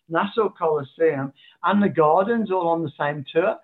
[0.09, 1.33] Nassau Coliseum,
[1.65, 3.57] and the Gardens all on the same tour.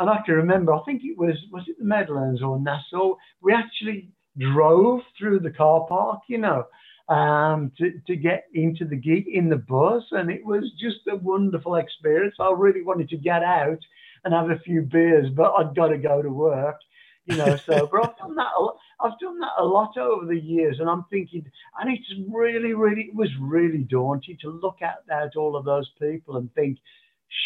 [0.00, 3.16] And I can remember, I think it was was it the Meadowlands or Nassau?
[3.42, 6.64] We actually drove through the car park, you know,
[7.14, 10.04] um, to, to get into the gig in the bus.
[10.12, 12.34] And it was just a wonderful experience.
[12.40, 13.78] I really wanted to get out
[14.24, 16.78] and have a few beers, but I'd got to go to work,
[17.26, 17.56] you know.
[17.56, 18.52] So, but I've done that.
[18.58, 21.44] A lot, I've done that a lot over the years, and I'm thinking,
[21.78, 25.90] and it's really, really, it was really daunting to look at, at all of those
[26.00, 26.78] people and think,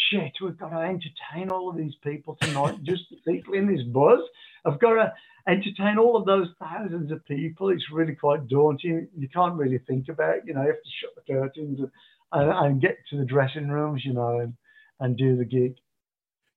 [0.09, 4.19] shit, we've got to entertain all of these people tonight, just people in this buzz.
[4.65, 5.13] I've got to
[5.47, 7.69] entertain all of those thousands of people.
[7.69, 9.07] It's really quite daunting.
[9.15, 10.43] You can't really think about it.
[10.45, 11.91] You know, you have to shut the curtains and,
[12.31, 14.53] and, and get to the dressing rooms, you know, and,
[14.99, 15.75] and do the gig.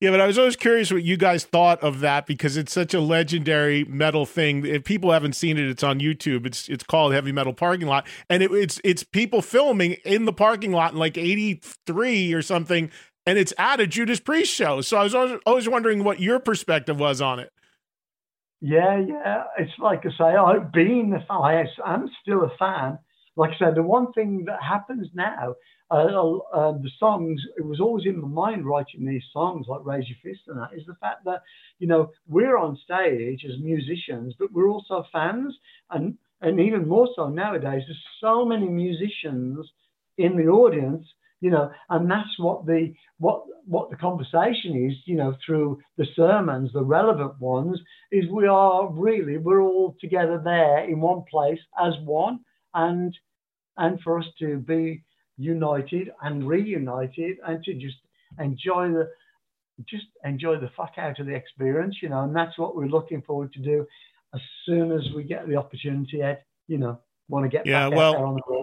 [0.00, 2.94] Yeah, but I was always curious what you guys thought of that because it's such
[2.94, 4.64] a legendary metal thing.
[4.64, 6.46] If people haven't seen it, it's on YouTube.
[6.46, 10.32] It's it's called Heavy Metal Parking Lot, and it, it's it's people filming in the
[10.32, 12.92] parking lot in like '83 or something,
[13.28, 14.80] and it's at a Judas Priest show.
[14.80, 17.52] So I was always, always wondering what your perspective was on it.
[18.62, 19.44] Yeah, yeah.
[19.58, 21.68] It's like I say, I've been a fan.
[21.84, 22.98] I'm still a fan.
[23.36, 25.54] Like I said, the one thing that happens now
[25.90, 25.94] uh,
[26.54, 30.18] uh, the songs, it was always in my mind writing these songs like Raise Your
[30.22, 31.42] Fist and that, is the fact that,
[31.78, 35.54] you know, we're on stage as musicians, but we're also fans.
[35.90, 39.66] And, and even more so nowadays, there's so many musicians
[40.16, 41.06] in the audience,
[41.40, 46.06] you know, and that's what the, what, what the conversation is, you know, through the
[46.16, 47.78] sermons, the relevant ones,
[48.10, 52.40] is we are really, we're all together there in one place as one.
[52.74, 53.16] And,
[53.76, 55.04] and for us to be
[55.36, 57.96] united and reunited and to just
[58.38, 59.08] enjoy the
[59.88, 63.22] just enjoy the fuck out of the experience, you know, and that's what we're looking
[63.22, 63.86] forward to do
[64.34, 68.16] as soon as we get the opportunity, Ed, you know, want to get yeah, well,
[68.16, 68.57] on the board.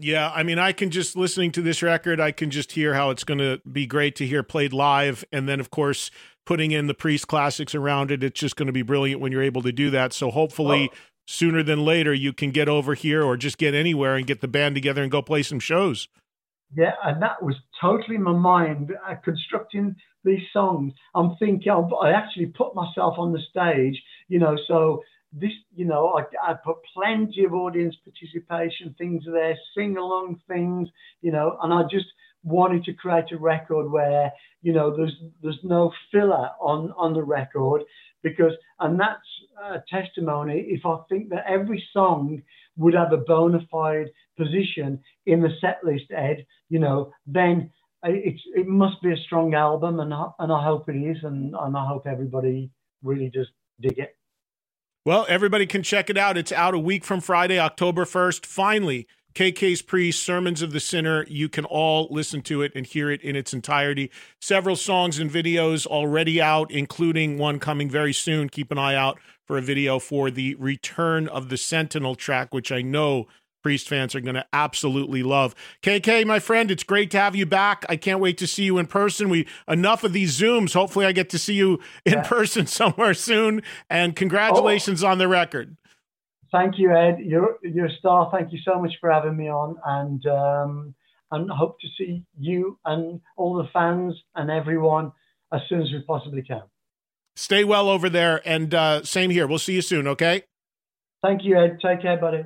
[0.00, 3.10] Yeah, I mean, I can just listening to this record, I can just hear how
[3.10, 6.10] it's going to be great to hear played live, and then of course
[6.46, 8.22] putting in the Priest classics around it.
[8.22, 10.12] It's just going to be brilliant when you're able to do that.
[10.12, 10.96] So hopefully, oh
[11.28, 14.48] sooner than later you can get over here or just get anywhere and get the
[14.48, 16.08] band together and go play some shows.
[16.74, 19.94] Yeah, and that was totally my mind uh, constructing
[20.24, 20.94] these songs.
[21.14, 26.18] I'm thinking I actually put myself on the stage, you know, so this, you know,
[26.18, 30.88] I, I put plenty of audience participation things there, sing along things,
[31.22, 32.06] you know, and I just
[32.44, 37.24] wanted to create a record where, you know, there's there's no filler on on the
[37.24, 37.82] record
[38.22, 39.26] because, and that's
[39.64, 42.42] a testimony if I think that every song
[42.76, 47.70] would have a bona fide position in the set list, Ed, you know, then
[48.04, 51.54] it's, it must be a strong album, and I, and I hope it is, and,
[51.58, 52.70] and I hope everybody
[53.04, 53.50] really just
[53.80, 54.17] dig it.
[55.08, 56.36] Well, everybody can check it out.
[56.36, 58.44] It's out a week from Friday, October 1st.
[58.44, 61.24] Finally, KK's Priest, Sermons of the Sinner.
[61.28, 64.10] You can all listen to it and hear it in its entirety.
[64.38, 68.50] Several songs and videos already out, including one coming very soon.
[68.50, 72.70] Keep an eye out for a video for the Return of the Sentinel track, which
[72.70, 73.28] I know
[73.62, 75.54] Priest fans are going to absolutely love.
[75.82, 77.84] KK, my friend, it's great to have you back.
[77.88, 79.28] I can't wait to see you in person.
[79.28, 80.74] We enough of these Zooms.
[80.74, 82.22] Hopefully, I get to see you in yeah.
[82.22, 83.62] person somewhere soon.
[83.90, 85.08] And congratulations oh.
[85.08, 85.76] on the record.
[86.50, 87.18] Thank you, Ed.
[87.20, 88.30] You're you're a star.
[88.32, 90.94] Thank you so much for having me on, and um,
[91.30, 95.12] and hope to see you and all the fans and everyone
[95.52, 96.62] as soon as we possibly can.
[97.36, 99.46] Stay well over there, and uh, same here.
[99.46, 100.08] We'll see you soon.
[100.08, 100.44] Okay.
[101.22, 101.80] Thank you, Ed.
[101.80, 102.44] Take care, buddy.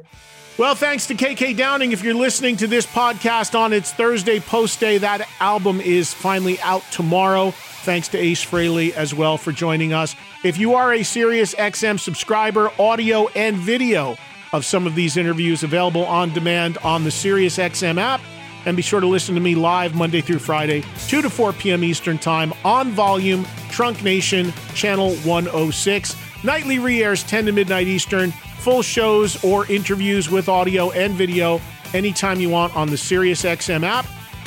[0.58, 1.92] Well, thanks to KK Downing.
[1.92, 6.60] If you're listening to this podcast on its Thursday post day, that album is finally
[6.60, 7.50] out tomorrow.
[7.84, 10.14] Thanks to Ace Frehley as well for joining us.
[10.44, 14.16] If you are a Sirius XM subscriber, audio and video
[14.52, 18.20] of some of these interviews available on demand on the Sirius XM app.
[18.64, 21.82] And be sure to listen to me live Monday through Friday, 2 to 4 p.m.
[21.82, 26.16] Eastern Time on volume, Trunk Nation, Channel 106.
[26.44, 28.32] Nightly re airs 10 to midnight Eastern.
[28.62, 31.60] Full shows or interviews with audio and video
[31.94, 34.06] anytime you want on the SiriusXM app.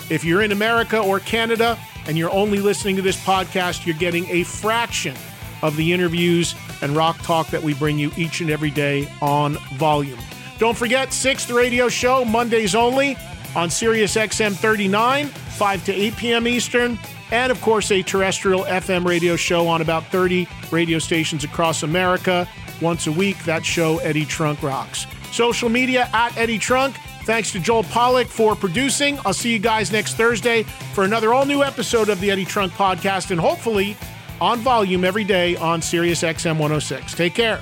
[0.10, 4.26] If you're in America or Canada, and you're only listening to this podcast, you're getting
[4.30, 5.16] a fraction
[5.62, 9.56] of the interviews and rock talk that we bring you each and every day on
[9.74, 10.20] volume.
[10.60, 13.18] Don't forget, sixth radio show, Mondays only,
[13.56, 16.48] on SiriusXM 39, 5 to 8 p.m.
[16.48, 17.00] Eastern,
[17.32, 22.48] and of course, a terrestrial FM radio show on about 30 radio stations across America.
[22.82, 25.06] Once a week, that show, Eddie Trunk Rocks.
[25.32, 26.96] Social media at Eddie Trunk.
[27.24, 29.18] Thanks to Joel Pollack for producing.
[29.26, 30.64] I'll see you guys next Thursday
[30.94, 33.98] for another all new episode of the Eddie Trunk Podcast and hopefully
[34.40, 37.14] on volume every day on Sirius XM 106.
[37.16, 37.62] Take care.